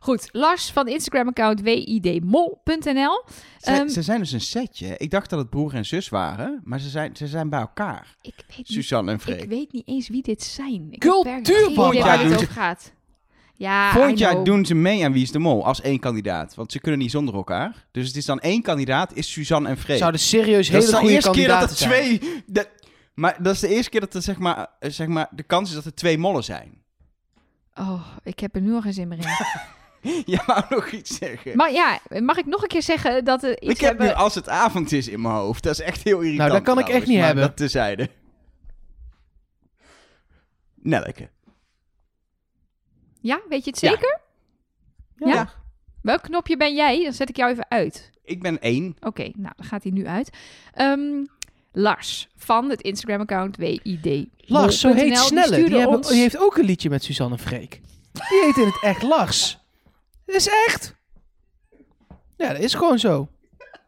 [0.00, 3.22] Goed, Lars van het Instagram-account widmol.nl.
[3.58, 4.94] Ze, Ehm, ze zijn dus een setje.
[4.96, 8.16] Ik dacht dat het broer en zus waren, maar ze zijn, ze zijn bij elkaar.
[8.22, 9.44] Ik weet, niet, Suzanne en ik Freek.
[9.48, 10.86] weet niet eens wie dit zijn.
[10.90, 12.92] Ik idee waar doen over gaat.
[13.56, 16.54] Ja, Volgend jaar doen ze mee aan Wie is de Mol als één kandidaat.
[16.54, 17.86] Want ze kunnen niet zonder elkaar.
[17.90, 19.98] Dus het is dan één kandidaat, is Suzanne en Freek.
[19.98, 21.76] Zouden serieus dat is hele de goede eerste keer dat er kandidaten
[22.08, 22.18] zijn.
[22.18, 22.42] twee...
[22.46, 22.68] dat-
[23.14, 25.28] maar dat is de eerste keer dat er zeg maar, zeg maar...
[25.30, 26.82] De kans is dat er twee mollen zijn.
[27.74, 29.24] Oh, ik heb er nu al geen zin meer in.
[30.34, 31.56] Jij wou nog iets zeggen.
[31.56, 34.06] maar ja, mag ik nog een keer zeggen dat er iets ik heb hebben...
[34.06, 35.62] nu als het avond is in mijn hoofd.
[35.62, 36.38] Dat is echt heel irritant.
[36.50, 37.44] Nou, dat kan ik echt niet maar hebben.
[37.44, 38.08] Dat tezijde.
[40.74, 41.28] Nelke.
[43.24, 43.90] Ja, weet je het Ja.
[43.90, 44.20] zeker?
[45.16, 45.52] Ja.
[46.02, 47.02] Welk knopje ben jij?
[47.04, 48.10] Dan zet ik jou even uit.
[48.24, 48.96] Ik ben één.
[49.00, 50.30] Oké, nou, dan gaat hij nu uit.
[50.72, 51.24] Ehm,
[51.72, 54.26] Lars van het Instagram-account WID.
[54.36, 55.46] Lars, zo heet Snelle.
[55.46, 57.80] Die, stuurde hebben- ons- die heeft ook een liedje met Suzanne Freek.
[58.12, 59.58] Die heet in het echt Lars.
[60.26, 60.94] Dat is echt.
[62.36, 63.28] Ja, dat is gewoon zo.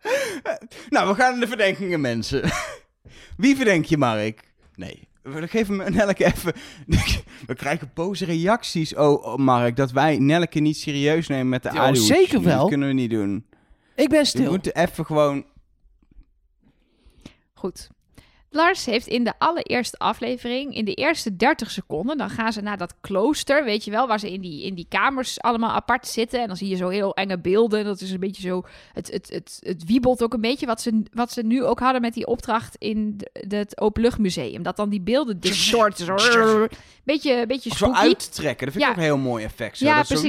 [0.88, 2.42] Nou, we gaan naar de verdenkingen, mensen.
[3.36, 4.54] Wie verdenk je, Mark?
[4.74, 5.08] Nee.
[5.26, 6.52] We geven me Nelke even...
[7.46, 11.70] We krijgen boze reacties, oh, oh, Mark, dat wij Nelke niet serieus nemen met de
[11.72, 12.02] Ja, audio.
[12.02, 12.58] zeker wel.
[12.60, 13.46] Dat kunnen we niet doen.
[13.94, 14.50] Ik ben We stil.
[14.50, 15.44] moeten even gewoon...
[17.54, 17.90] Goed.
[18.56, 22.78] Lars heeft in de allereerste aflevering, in de eerste 30 seconden, dan gaan ze naar
[22.78, 26.40] dat klooster, weet je wel, waar ze in die, in die kamers allemaal apart zitten.
[26.40, 27.84] En dan zie je zo heel enge beelden.
[27.84, 31.02] Dat is een beetje zo, het, het, het, het wiebelt ook een beetje wat ze,
[31.12, 34.62] wat ze nu ook hadden met die opdracht in de, het openluchtmuseum.
[34.62, 35.98] Dat dan die beelden distort.
[35.98, 36.66] Zo,
[37.04, 37.98] beetje, beetje Zo spooky.
[37.98, 38.66] uittrekken.
[38.66, 38.88] Dat vind ik Ja.
[38.90, 39.78] ook een heel mooi effect.
[39.78, 39.84] Zo.
[39.84, 40.28] Ja, Dat zo-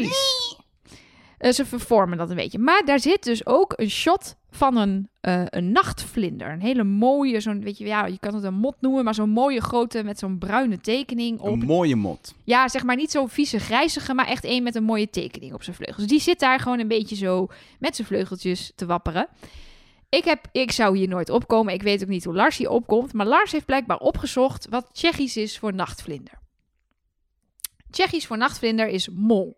[1.38, 2.60] Eh, ze vervormen dat een beetje.
[2.60, 6.52] Maar daar zit dus ook een shot van een, eh, een nachtvlinder.
[6.52, 9.30] Een hele mooie, zo'n, weet je, ja, je kan het een mot noemen, maar zo'n
[9.30, 11.48] mooie grote met zo'n bruine tekening op.
[11.48, 12.34] Een mooie mot.
[12.44, 15.64] Ja, zeg maar niet zo'n vieze grijzige, maar echt een met een mooie tekening op
[15.64, 16.08] zijn vleugels.
[16.08, 17.48] Die zit daar gewoon een beetje zo
[17.80, 19.28] met zijn vleugeltjes te wapperen.
[20.10, 21.74] Ik, heb, ik zou hier nooit opkomen.
[21.74, 23.14] Ik weet ook niet hoe Lars hier opkomt.
[23.14, 26.40] Maar Lars heeft blijkbaar opgezocht wat Tsjechisch is voor nachtvlinder.
[27.90, 29.58] Tsjechisch voor nachtvlinder is mol.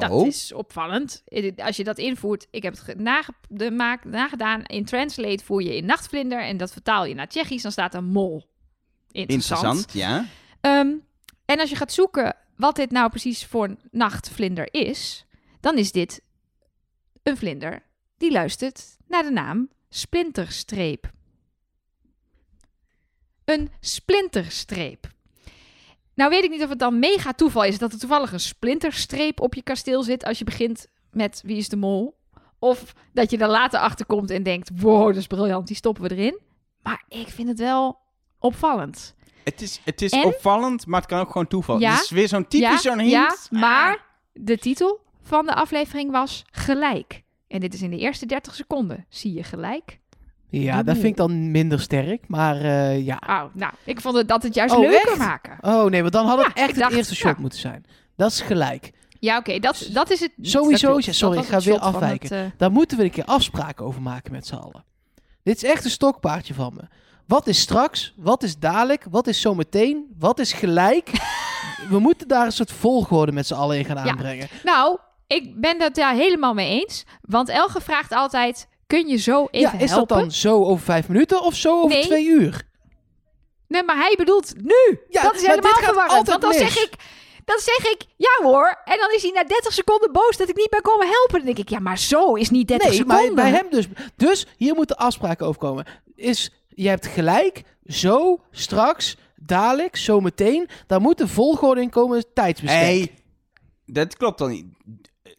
[0.00, 0.26] Dat oh.
[0.26, 1.22] is opvallend.
[1.56, 2.98] Als je dat invoert, ik heb het
[4.04, 4.64] nagedaan.
[4.64, 8.04] In Translate voer je in nachtvlinder en dat vertaal je naar Tsjechisch, dan staat er
[8.04, 8.44] mol.
[9.10, 9.64] Interessant.
[9.64, 10.24] Interessant, ja.
[10.60, 10.94] Ehm,
[11.44, 15.26] en als je gaat zoeken wat dit nou precies voor nachtvlinder is,
[15.60, 16.22] dan is dit
[17.22, 17.82] een vlinder
[18.16, 21.10] die luistert naar de naam splinterstreep.
[23.44, 25.16] Een splinterstreep.
[26.18, 29.40] Nou weet ik niet of het dan mega toeval is dat er toevallig een splinterstreep
[29.40, 32.16] op je kasteel zit als je begint met Wie is de Mol.
[32.58, 36.02] Of dat je er later achter komt en denkt, wow, dat is briljant, die stoppen
[36.02, 36.38] we erin.
[36.82, 37.98] Maar ik vind het wel
[38.38, 39.14] opvallend.
[39.44, 40.24] Het is, het is En?
[40.24, 41.78] opvallend, maar het kan ook gewoon toeval.
[41.78, 41.92] Ja.
[41.92, 43.10] Het is weer zo'n typisch zo'n hint.
[43.10, 47.22] Ja, maar de titel van de aflevering was Gelijk.
[47.48, 49.06] En dit is in de eerste 30 seconden.
[49.08, 49.98] Zie je gelijk?
[50.50, 52.24] Ja, dat vind ik dan minder sterk.
[52.28, 53.20] Maar eh, ja.
[53.26, 55.18] Oh, nou, ik vond het dat het juist Oh, leuker echt?
[55.18, 55.58] maken.
[55.60, 57.40] Oh nee, maar dan had het echt het eerste shot ja.
[57.40, 57.84] moeten zijn.
[58.16, 58.90] Dat is gelijk.
[59.20, 60.30] Ja, oké, dat, dat is het.
[60.40, 62.36] Sowieso, Dat sorry, Dat ik ga weer afwijken.
[62.36, 64.84] het, eh, Daar moeten we een keer afspraken over maken met z'n allen.
[65.42, 66.82] Dit is echt een stokpaardje van me.
[67.26, 68.14] Wat is straks?
[68.16, 69.04] Wat is dadelijk?
[69.10, 70.06] Wat is zometeen?
[70.18, 71.10] Wat is gelijk?
[71.90, 74.10] we moeten daar een soort volgorde met z'n allen in gaan Ja.
[74.10, 74.48] aanbrengen.
[74.64, 77.04] Nou, ik ben het daar helemaal mee eens.
[77.20, 80.08] Want Elge vraagt altijd, kun je zo even ja, is helpen?
[80.16, 82.06] dat dan zo over vijf minuten of zo over Nee.
[82.06, 82.66] twee uur?
[83.68, 85.00] Nee, maar hij bedoelt nu.
[85.08, 86.28] Ja, dat is helemaal verwarrend.
[86.28, 86.58] Want dan mis.
[86.58, 86.90] zeg ik,
[87.44, 88.80] dan zeg ik, ja hoor.
[88.84, 91.36] En dan is hij na 30 seconden boos dat ik niet ben komen helpen.
[91.36, 93.24] Dan denk ik, ja, maar zo is niet 30 nee, seconden.
[93.34, 93.86] maar bij hem dus.
[94.16, 95.86] Dus hier moeten afspraken over komen.
[96.14, 100.68] Is, je hebt gelijk, zo, straks, dadelijk, zometeen.
[100.86, 102.80] Daar moet een volgorde in komen, tijdsbestek.
[102.80, 103.14] hey,
[103.86, 104.66] dat klopt dan niet.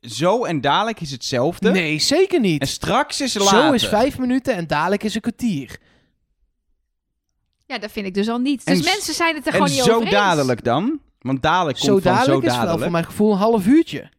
[0.02, 1.72] Zo en dadelijk is hetzelfde.
[1.72, 2.62] Nee, zeker niet.
[2.62, 3.60] En straks is later.
[3.62, 5.78] Zo is vijf minuten en dadelijk is een kwartier.
[7.66, 8.66] Ja, dat vind ik dus al niet.
[8.66, 10.12] Dus En s- mensen zijn het er En gewoon niet zo over eens.
[10.12, 11.00] dadelijk dan?
[11.20, 12.82] Want dadelijk komt Zo van dadelijk zo is wel dadelijk.
[12.82, 14.10] voor mijn gevoel een half uurtje.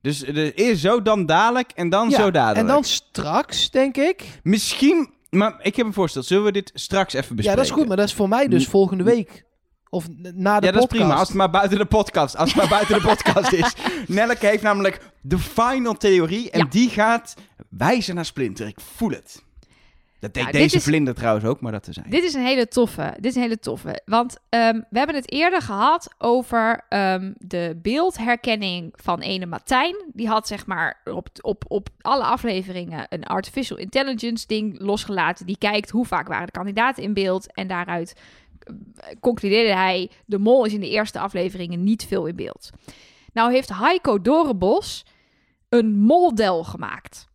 [0.00, 2.58] Dus er is zo, dan dadelijk en dan Ja, zo dadelijk.
[2.58, 4.24] En dan straks, denk ik.
[4.42, 6.22] Misschien, maar ik heb een voorstel.
[6.22, 7.50] Zullen we dit straks even bespreken?
[7.50, 9.44] Ja, dat is goed, maar dat is voor mij dus volgende week.
[9.90, 10.88] Of na de ja, dat is podcast.
[10.88, 11.14] prima.
[11.14, 13.74] Als het maar buiten de podcast, als het maar buiten de podcast is.
[14.06, 16.66] Nelleke heeft namelijk de final theorie en Ja.
[16.70, 17.34] die gaat
[17.68, 18.66] wijzen naar Splinter.
[18.66, 19.44] Ik voel het.
[20.20, 22.10] Dat deed Nou, deze is- vlinder trouwens ook, maar dat te zijn.
[22.10, 23.12] Dit is een hele toffe.
[23.16, 24.02] Dit is een hele toffe.
[24.04, 29.96] Want ehm, we hebben het eerder gehad over ehm, de beeldherkenning van ene Martijn.
[30.12, 35.46] Die had zeg maar op, op, op alle afleveringen een artificial intelligence ding losgelaten.
[35.46, 37.52] Die kijkt hoe vaak waren de kandidaten in beeld.
[37.54, 38.14] En daaruit
[39.20, 42.70] concludeerde hij, de mol is in de eerste afleveringen niet veel in beeld.
[43.32, 45.04] Nou heeft Heiko Dorenbos
[45.68, 47.28] een moldel gemaakt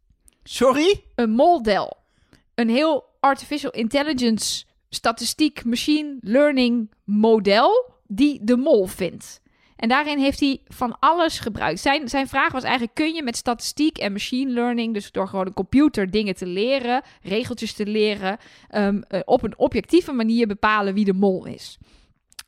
[0.43, 1.03] Sorry?
[1.15, 1.97] een moldel.
[2.55, 9.40] Een heel artificial intelligence statistiek machine learning model die de mol vindt.
[9.81, 11.79] En daarin heeft hij van alles gebruikt.
[11.79, 15.45] Zijn, zijn vraag was eigenlijk: kun je met statistiek en machine learning, dus door gewoon
[15.45, 18.37] een computer dingen te leren, regeltjes te leren,
[18.69, 21.77] ehm, eh, op een objectieve manier bepalen wie de mol is?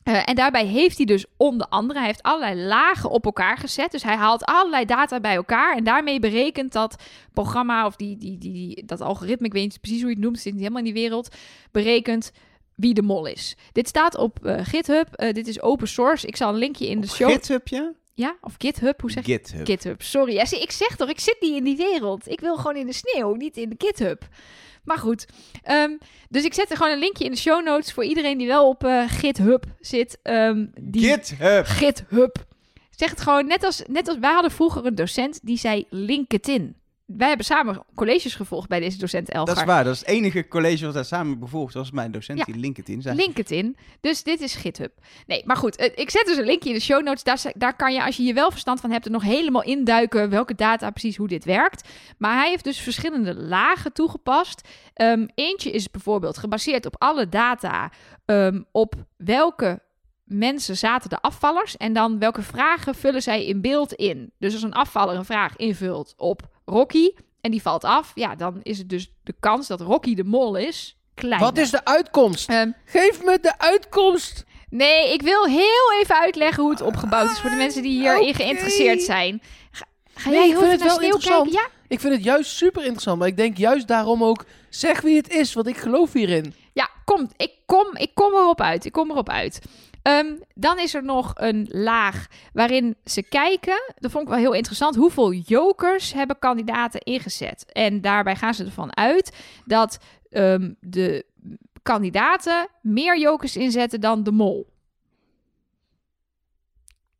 [0.03, 3.91] Eh, en daarbij heeft hij dus onder andere, hij heeft allerlei lagen op elkaar gezet.
[3.91, 7.03] Dus hij haalt allerlei data bij elkaar en daarmee berekent dat
[7.33, 10.39] programma of die, die, die, dat algoritme, ik weet niet precies hoe je het noemt,
[10.39, 11.35] zit niet helemaal in die wereld,
[11.71, 12.31] berekent
[12.75, 13.55] wie de mol is.
[13.71, 16.27] Dit staat op eh, GitHub, Eh, dit is open source.
[16.27, 17.31] Ik zal een linkje in de show...
[17.31, 17.91] GitHub, ja?
[18.13, 19.31] Ja, of GitHub, hoe zeg je?
[19.31, 19.65] GitHub.
[19.65, 20.33] GitHub, sorry.
[20.33, 22.29] Ja, ik zeg toch, ik zit niet in die wereld.
[22.29, 24.27] Ik wil gewoon in de sneeuw, niet in de GitHub.
[24.83, 25.25] Maar goed,
[25.63, 25.91] Ehm,
[26.29, 28.67] dus ik zet er gewoon een linkje in de show notes voor iedereen die wel
[28.67, 30.17] op eh, GitHub zit.
[30.23, 31.65] Ehm, die GitHub.
[31.65, 32.45] GitHub.
[32.89, 36.75] Zeg het gewoon net als, net als wij hadden vroeger een docent die zei LinkedIn.
[37.05, 39.45] Wij hebben samen colleges gevolgd bij deze docent Elgar.
[39.45, 39.83] Dat is waar.
[39.83, 42.45] Dat is het enige college wat daar samen bevolgd was mijn docent Ja.
[42.45, 43.15] die LinkedIn zei.
[43.15, 43.77] LinkedIn.
[44.01, 44.91] Dus dit is GitHub.
[45.27, 45.75] Nee, maar goed.
[45.75, 47.23] eh, Ik zet dus een linkje in de show notes.
[47.23, 50.29] Daar, daar kan je, als je hier wel verstand van hebt, er nog helemaal induiken
[50.29, 51.89] welke data precies hoe dit werkt.
[52.17, 54.67] Maar hij heeft dus verschillende lagen toegepast.
[54.93, 57.91] Ehm, eentje is bijvoorbeeld gebaseerd op alle data
[58.25, 59.81] ehm, op welke
[60.23, 64.31] mensen zaten de afvallers en dan welke vragen vullen zij in beeld in.
[64.39, 67.11] Dus als een afvaller een vraag invult op Rocky
[67.41, 70.55] en die valt af, ja, dan is het dus de kans dat Rocky de mol
[70.55, 71.41] is klein.
[71.41, 72.49] Wat is de uitkomst?
[72.49, 74.43] Ehm, Geef me de uitkomst.
[74.69, 78.33] Nee, ik wil heel even uitleggen hoe het opgebouwd is voor de mensen die hierin
[78.35, 79.41] geïnteresseerd zijn.
[79.71, 81.43] Ga, ga Nee, jij ik heel even naar wel interessant.
[81.51, 81.61] kijken?
[81.73, 81.81] Ja?
[81.87, 85.29] Ik vind het juist super interessant, maar ik denk juist daarom ook, zeg wie het
[85.29, 86.53] is, want ik geloof hierin.
[86.73, 87.33] Ja, komt.
[87.37, 88.85] Ik kom, ik kom erop uit.
[88.85, 89.59] Ik kom erop uit.
[90.03, 93.93] Ehm, dan is er nog een laag waarin ze kijken.
[93.95, 94.95] Dat vond ik wel heel interessant.
[94.95, 97.65] Hoeveel jokers hebben kandidaten ingezet?
[97.71, 99.99] En daarbij gaan ze ervan uit dat
[100.29, 101.25] ehm, de
[101.83, 104.71] kandidaten meer jokers inzetten dan de mol.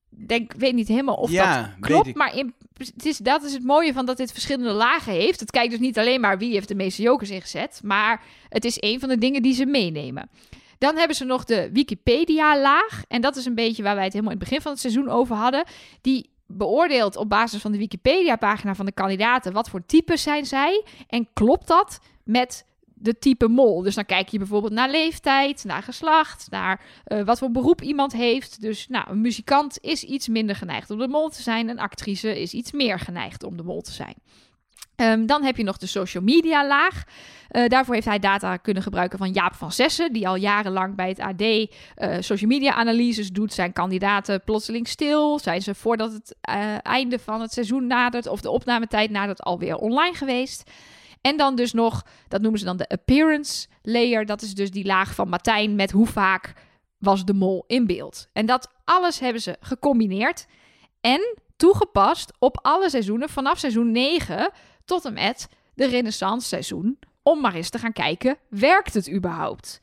[0.10, 3.54] Denk, ik weet niet helemaal of Ja, dat klopt, maar in, het is, dat is
[3.54, 5.40] het mooie van dat dit verschillende lagen heeft.
[5.40, 8.78] Het kijkt dus niet alleen maar wie heeft de meeste jokers ingezet, maar het is
[8.80, 10.30] een van de dingen die ze meenemen.
[10.84, 13.04] Dan hebben ze nog de Wikipedia-laag.
[13.08, 15.10] En dat is een beetje waar wij het helemaal in het begin van het seizoen
[15.10, 15.64] over hadden.
[16.02, 20.86] Die beoordeelt op basis van de Wikipedia-pagina van de kandidaten wat voor types zijn zij.
[21.08, 23.82] En klopt dat met de type mol?
[23.82, 28.14] Dus dan kijk je bijvoorbeeld naar leeftijd, naar geslacht, naar eh, wat voor beroep iemand
[28.14, 28.62] heeft.
[28.62, 31.70] Dus nou, een muzikant is iets minder geneigd om de mol te zijn.
[31.70, 34.16] Een actrice is iets meer geneigd om de mol te zijn.
[34.96, 37.04] Ehm, dan heb je nog de social media laag.
[37.48, 41.08] Eh, daarvoor heeft hij data kunnen gebruiken van Jaap van Zessen, die al jarenlang bij
[41.08, 41.68] het AD eh,
[42.20, 43.54] social media analyses doet.
[43.54, 45.40] Zijn kandidaten plotseling stil?
[45.40, 49.76] Zijn ze voordat het eh, einde van het seizoen nadert of de opnametijd nadert alweer
[49.76, 50.72] online geweest?
[51.22, 54.26] En dan dus nog, dat noemen ze dan de appearance layer.
[54.26, 56.54] Dat is dus die laag van Martijn met hoe vaak
[56.98, 58.28] was de mol in beeld.
[58.34, 60.46] En dat alles hebben ze gecombineerd
[61.02, 64.52] en toegepast op alle seizoenen vanaf seizoen 9
[64.86, 67.00] tot en met de renaissance seizoen.
[67.24, 69.82] Om maar eens te gaan kijken, werkt het überhaupt?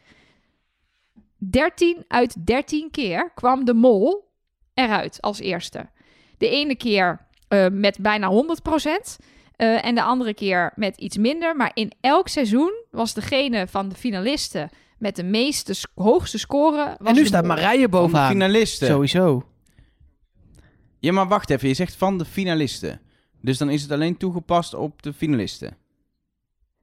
[1.38, 4.28] 13 uit 13 keer kwam de mol
[4.74, 5.88] eruit als eerste.
[6.38, 8.36] De ene keer eh, met bijna 100%
[9.56, 11.56] eh, en de andere keer met iets minder.
[11.56, 16.96] Maar in elk seizoen was degene van de finalisten met de meeste sc- hoogste score.
[16.98, 17.44] Was en nu staat.
[17.44, 18.30] Marije Van de bovenaan.
[18.30, 18.86] finalisten.
[18.86, 19.44] Sowieso.
[20.98, 21.68] Ja, maar wacht even.
[21.68, 23.00] Je zegt van de finalisten.
[23.40, 25.76] Dus dan is het alleen toegepast op de finalisten.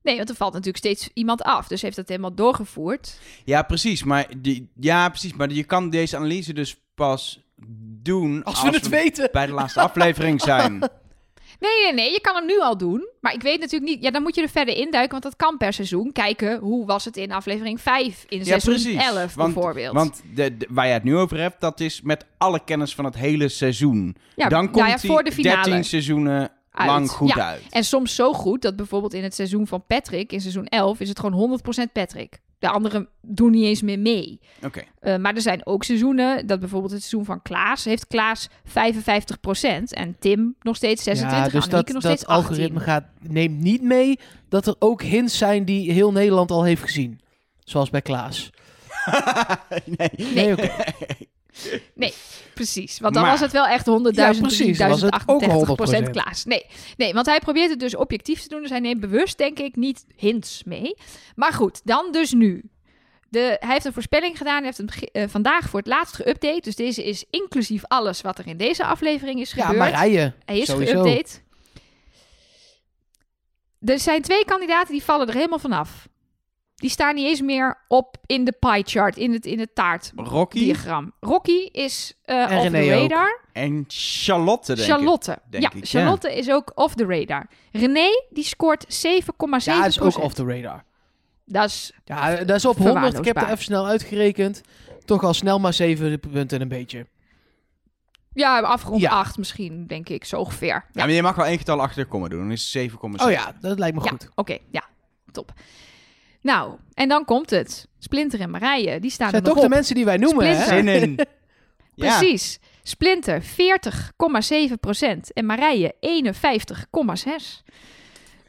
[0.01, 1.67] Nee, want er valt natuurlijk steeds iemand af.
[1.67, 3.19] Dus heeft dat helemaal doorgevoerd.
[3.45, 4.03] Ja, precies.
[4.03, 7.41] Maar, die, ja, precies, maar je kan deze analyse dus pas
[8.01, 9.29] doen Als we het weten.
[9.31, 10.79] bij de laatste aflevering zijn.
[11.59, 12.11] Nee, nee, nee.
[12.11, 13.07] Je kan hem nu al doen.
[13.21, 14.03] Maar ik weet natuurlijk niet...
[14.03, 15.11] Ja, dan moet je er verder induiken.
[15.11, 16.11] Want dat kan per seizoen.
[16.11, 18.25] Kijken, hoe was het in aflevering 5?
[18.27, 18.95] In Ja, seizoen precies.
[19.01, 19.93] 11 Want- bijvoorbeeld.
[19.93, 23.05] Want de, de- waar je het nu over hebt, dat is met alle kennis van
[23.05, 24.15] het hele seizoen.
[24.35, 25.63] ja, Dan nou komt ja, voor de finale.
[25.63, 26.89] 13 seizoenen Uit.
[26.89, 27.45] lang goed Ja.
[27.47, 27.61] uit.
[27.69, 30.31] En soms zo goed dat bijvoorbeeld in het seizoen van Patrick...
[30.31, 32.39] In seizoen 11 is het gewoon 100% Patrick.
[32.59, 34.39] De anderen doen niet eens meer mee.
[34.63, 34.83] Oké.
[35.01, 38.51] Uh, maar er zijn ook seizoenen, dat bijvoorbeeld het seizoen van Klaas, heeft Klaas 55%
[39.89, 42.35] en Tim nog steeds 26, ja, dus dat, nog dat steeds 18.
[42.35, 46.81] algoritme gaat, neemt niet mee dat er ook hints zijn die heel Nederland al heeft
[46.81, 47.19] gezien.
[47.59, 48.49] Zoals bij Klaas.
[49.97, 50.09] nee.
[50.33, 50.55] Nee,
[51.95, 52.11] oké.
[52.53, 56.07] Precies, want dan Maar- was het wel echt 100.000, Ja, precies, was het ook 1038%
[56.07, 56.09] 100%.
[56.11, 56.45] Klaas.
[56.45, 56.65] Nee,
[56.97, 59.75] nee, want hij probeert het dus objectief te doen, dus hij neemt bewust, denk ik,
[59.75, 60.95] niet hints mee.
[61.35, 62.63] Maar goed, dan dus nu.
[63.29, 66.59] De, hij heeft een voorspelling gedaan, hij heeft hem eh, vandaag voor het laatst geüpdate.
[66.61, 69.91] Dus deze is inclusief alles wat er in deze aflevering is Ja, gebeurd.
[69.91, 70.33] Marije.
[70.45, 71.39] Hij is geüpdate.
[73.85, 76.07] Er zijn twee kandidaten die vallen er helemaal vanaf.
[76.77, 81.13] Die staan niet eens meer op in de pie chart, in het, in het taartdiagram.
[81.19, 82.89] Rocky Rocky is eh En off the ook.
[82.89, 83.39] radar.
[83.53, 84.93] en Charlotte, denk ik.
[84.95, 85.37] Charlotte.
[85.49, 85.99] denk ja, ik, ja.
[85.99, 87.47] Charlotte is ook off the radar.
[87.71, 90.83] René, die scoort 7,7 Ja, dat is ook off the radar.
[91.45, 93.17] Dat is, Ja, dat is op 100.
[93.17, 94.61] Ik heb er even snel uitgerekend.
[95.05, 97.07] Toch al snel maar 7 punten een beetje.
[98.33, 99.09] ja, afgerond Ja.
[99.09, 100.85] 8 misschien, denk ik, zo ongeveer.
[100.91, 102.39] Ja, maar je mag wel één getal achter de komma doen.
[102.39, 102.97] Dan is het 7,7.
[103.25, 104.29] Oh ja, dat lijkt me Ja, goed.
[104.35, 104.83] oké, ja,
[105.31, 105.53] top.
[106.41, 107.87] Nou, en dan komt het.
[107.99, 109.75] Splinter en Marije, die staan zijn er nog toch de op.
[109.75, 110.63] mensen die wij noemen, hè?
[110.63, 110.99] Splinter.
[110.99, 111.19] Zin in.
[111.95, 112.17] Ja.
[112.17, 112.59] Precies.
[112.83, 113.47] Splinter 40,7%
[115.33, 117.63] en Marije 51,6%.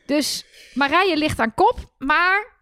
[0.07, 2.53] Dus Marije ligt aan kop, maar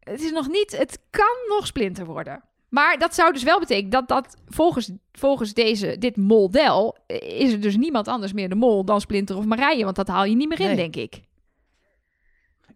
[0.00, 2.42] het is nog niet, het kan nog Splinter worden.
[2.68, 7.60] Maar dat zou dus wel betekenen dat dat volgens, volgens deze, dit model is er
[7.60, 10.48] dus niemand anders meer de mol dan Splinter of Marije, want dat haal je niet
[10.48, 10.76] meer in, Nee.
[10.76, 11.20] denk ik.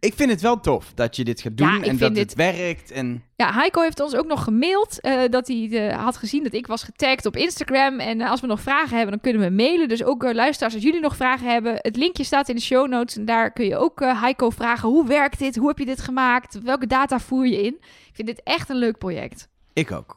[0.00, 2.34] Ik vind het wel tof dat je dit gaat doen Ja, en dat dit- het
[2.34, 2.90] werkt.
[2.90, 6.52] En Ja, Heiko heeft ons ook nog gemaild eh, dat hij eh, had gezien dat
[6.52, 8.00] ik was getagd op Instagram.
[8.00, 9.88] En eh, als we nog vragen hebben, dan kunnen we mailen.
[9.88, 13.16] Dus ook luisteraars, als jullie nog vragen hebben, het linkje staat in de show notes.
[13.16, 15.56] En daar kun je ook eh, Heiko vragen, hoe werkt dit?
[15.56, 16.62] Hoe heb je dit gemaakt?
[16.62, 17.74] Welke data voer je in?
[17.80, 19.48] Ik vind dit echt een leuk project.
[19.72, 20.16] ik ook.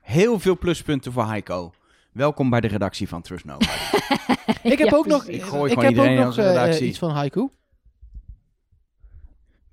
[0.00, 1.72] Heel veel pluspunten voor Heiko.
[2.12, 3.70] Welkom bij de redactie van Trust Nobody.
[4.62, 5.24] Ik heb Ja, ook nog.
[5.26, 6.86] Ik gooi ik heb ook nog redactie.
[6.86, 7.48] iets van haiku.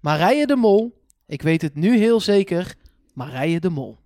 [0.07, 1.01] Marije de Mol.
[1.25, 2.75] Ik weet het nu heel zeker.
[3.13, 3.97] Marije de Mol.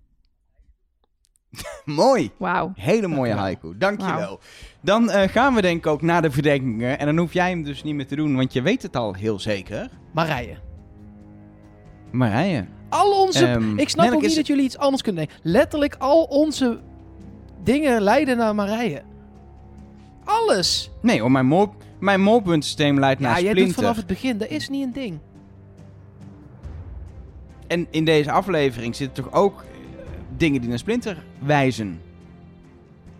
[1.85, 2.31] Mooi.
[2.37, 2.71] Wauw.
[2.75, 3.77] Hele mooie haiku.
[3.77, 4.15] Dankjewel.
[4.17, 4.39] Wauw.
[4.81, 6.99] Dan eh, gaan we denk ik ook naar de verdenkingen.
[6.99, 9.13] En dan hoef jij hem dus niet meer te doen, want je weet het al
[9.13, 9.89] heel zeker.
[10.13, 10.57] Marije.
[12.11, 12.65] Marije.
[12.89, 13.45] Al onze...
[13.45, 15.51] Ehm, ik snap ook niet is- dat jullie iets anders kunnen denken.
[15.51, 16.79] Letterlijk al onze
[17.63, 19.01] dingen leiden naar Marije.
[20.23, 20.91] Alles.
[21.01, 23.81] Nee hoor, mijn, mol, mijn molpuntsysteem leidt Ja, naar jij doet Splinter.
[23.81, 24.37] vanaf het begin.
[24.37, 25.19] Dat is niet een ding.
[27.71, 30.07] En in deze aflevering zitten toch ook eh,
[30.37, 32.01] dingen die naar Splinter wijzen.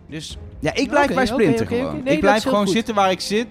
[0.06, 2.02] Dus ja, ik blijf bij Splinter gewoon.
[2.04, 2.74] Nee, ik blijf gewoon goed.
[2.74, 3.46] zitten waar ik zit.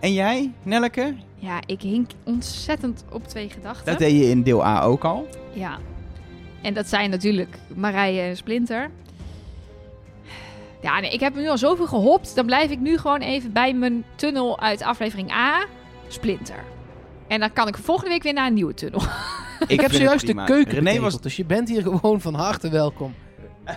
[0.00, 1.14] En jij, Nelleke?
[1.34, 3.86] Ja, ik hink ontzettend op twee gedachten.
[3.86, 5.28] Dat deed je in deel A ook al.
[5.52, 5.78] Ja.
[6.62, 8.90] En dat zijn natuurlijk Marije en Splinter.
[10.82, 12.34] Ja, nee, ik heb nu al zoveel gehopt.
[12.34, 15.66] Dan blijf ik nu gewoon even bij mijn tunnel uit aflevering A.
[16.08, 16.64] Splinter.
[17.30, 19.02] En dan kan ik volgende week weer naar een nieuwe tunnel.
[19.66, 23.14] Ik, heb zojuist de keuken René was, Dus je bent hier gewoon van harte welkom.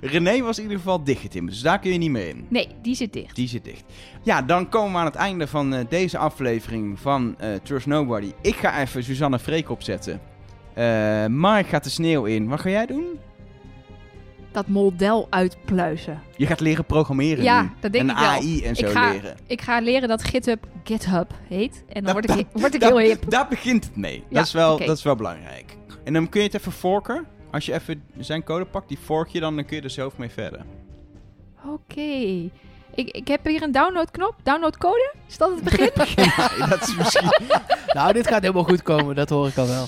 [0.00, 2.46] René was in ieder geval dichtgetimmerd, dus daar kun je niet meer in.
[2.48, 3.34] Nee, die zit dicht.
[3.36, 3.84] Die zit dicht.
[4.22, 8.32] Ja, dan komen we aan het einde van eh, deze aflevering van eh, Trust Nobody.
[8.40, 10.20] Ik ga even Suzanne Freek opzetten.
[10.74, 12.48] Eh Mark gaat de sneeuw in.
[12.48, 13.06] Wat ga jij doen?
[14.56, 16.22] Dat model uitpluizen.
[16.36, 17.68] Je gaat leren programmeren Ja, nu.
[17.80, 18.28] dat denk en ik wel.
[18.28, 19.36] AI en zo Ik ga- leren.
[19.46, 21.84] Ik ga leren dat GitHub GitHub heet.
[21.88, 23.30] En dan Dat- word ik, word ik dat- heel hip.
[23.30, 24.24] Daar begint het mee.
[24.28, 25.76] Ja, dat, is wel, dat is wel belangrijk.
[26.04, 27.26] En dan kun je het even forken.
[27.50, 30.16] Als je even zijn code pakt, die fork je dan, dan kun je er zelf
[30.16, 30.60] mee verder.
[31.66, 32.00] Oké.
[32.94, 34.34] Ik, ik heb hier een downloadknop.
[34.42, 35.14] Downloadcode?
[35.28, 35.90] Is dat het begin?
[36.58, 37.30] Nee, dat is misschien,
[37.94, 39.14] Nou, dit gaat helemaal goed komen.
[39.14, 39.86] Dat hoor ik al wel.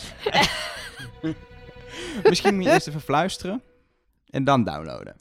[2.28, 3.62] misschien moet je eerst even fluisteren.
[4.30, 5.16] En dan downloaden.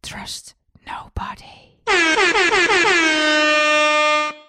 [0.00, 0.54] Trust
[0.86, 1.72] nobody.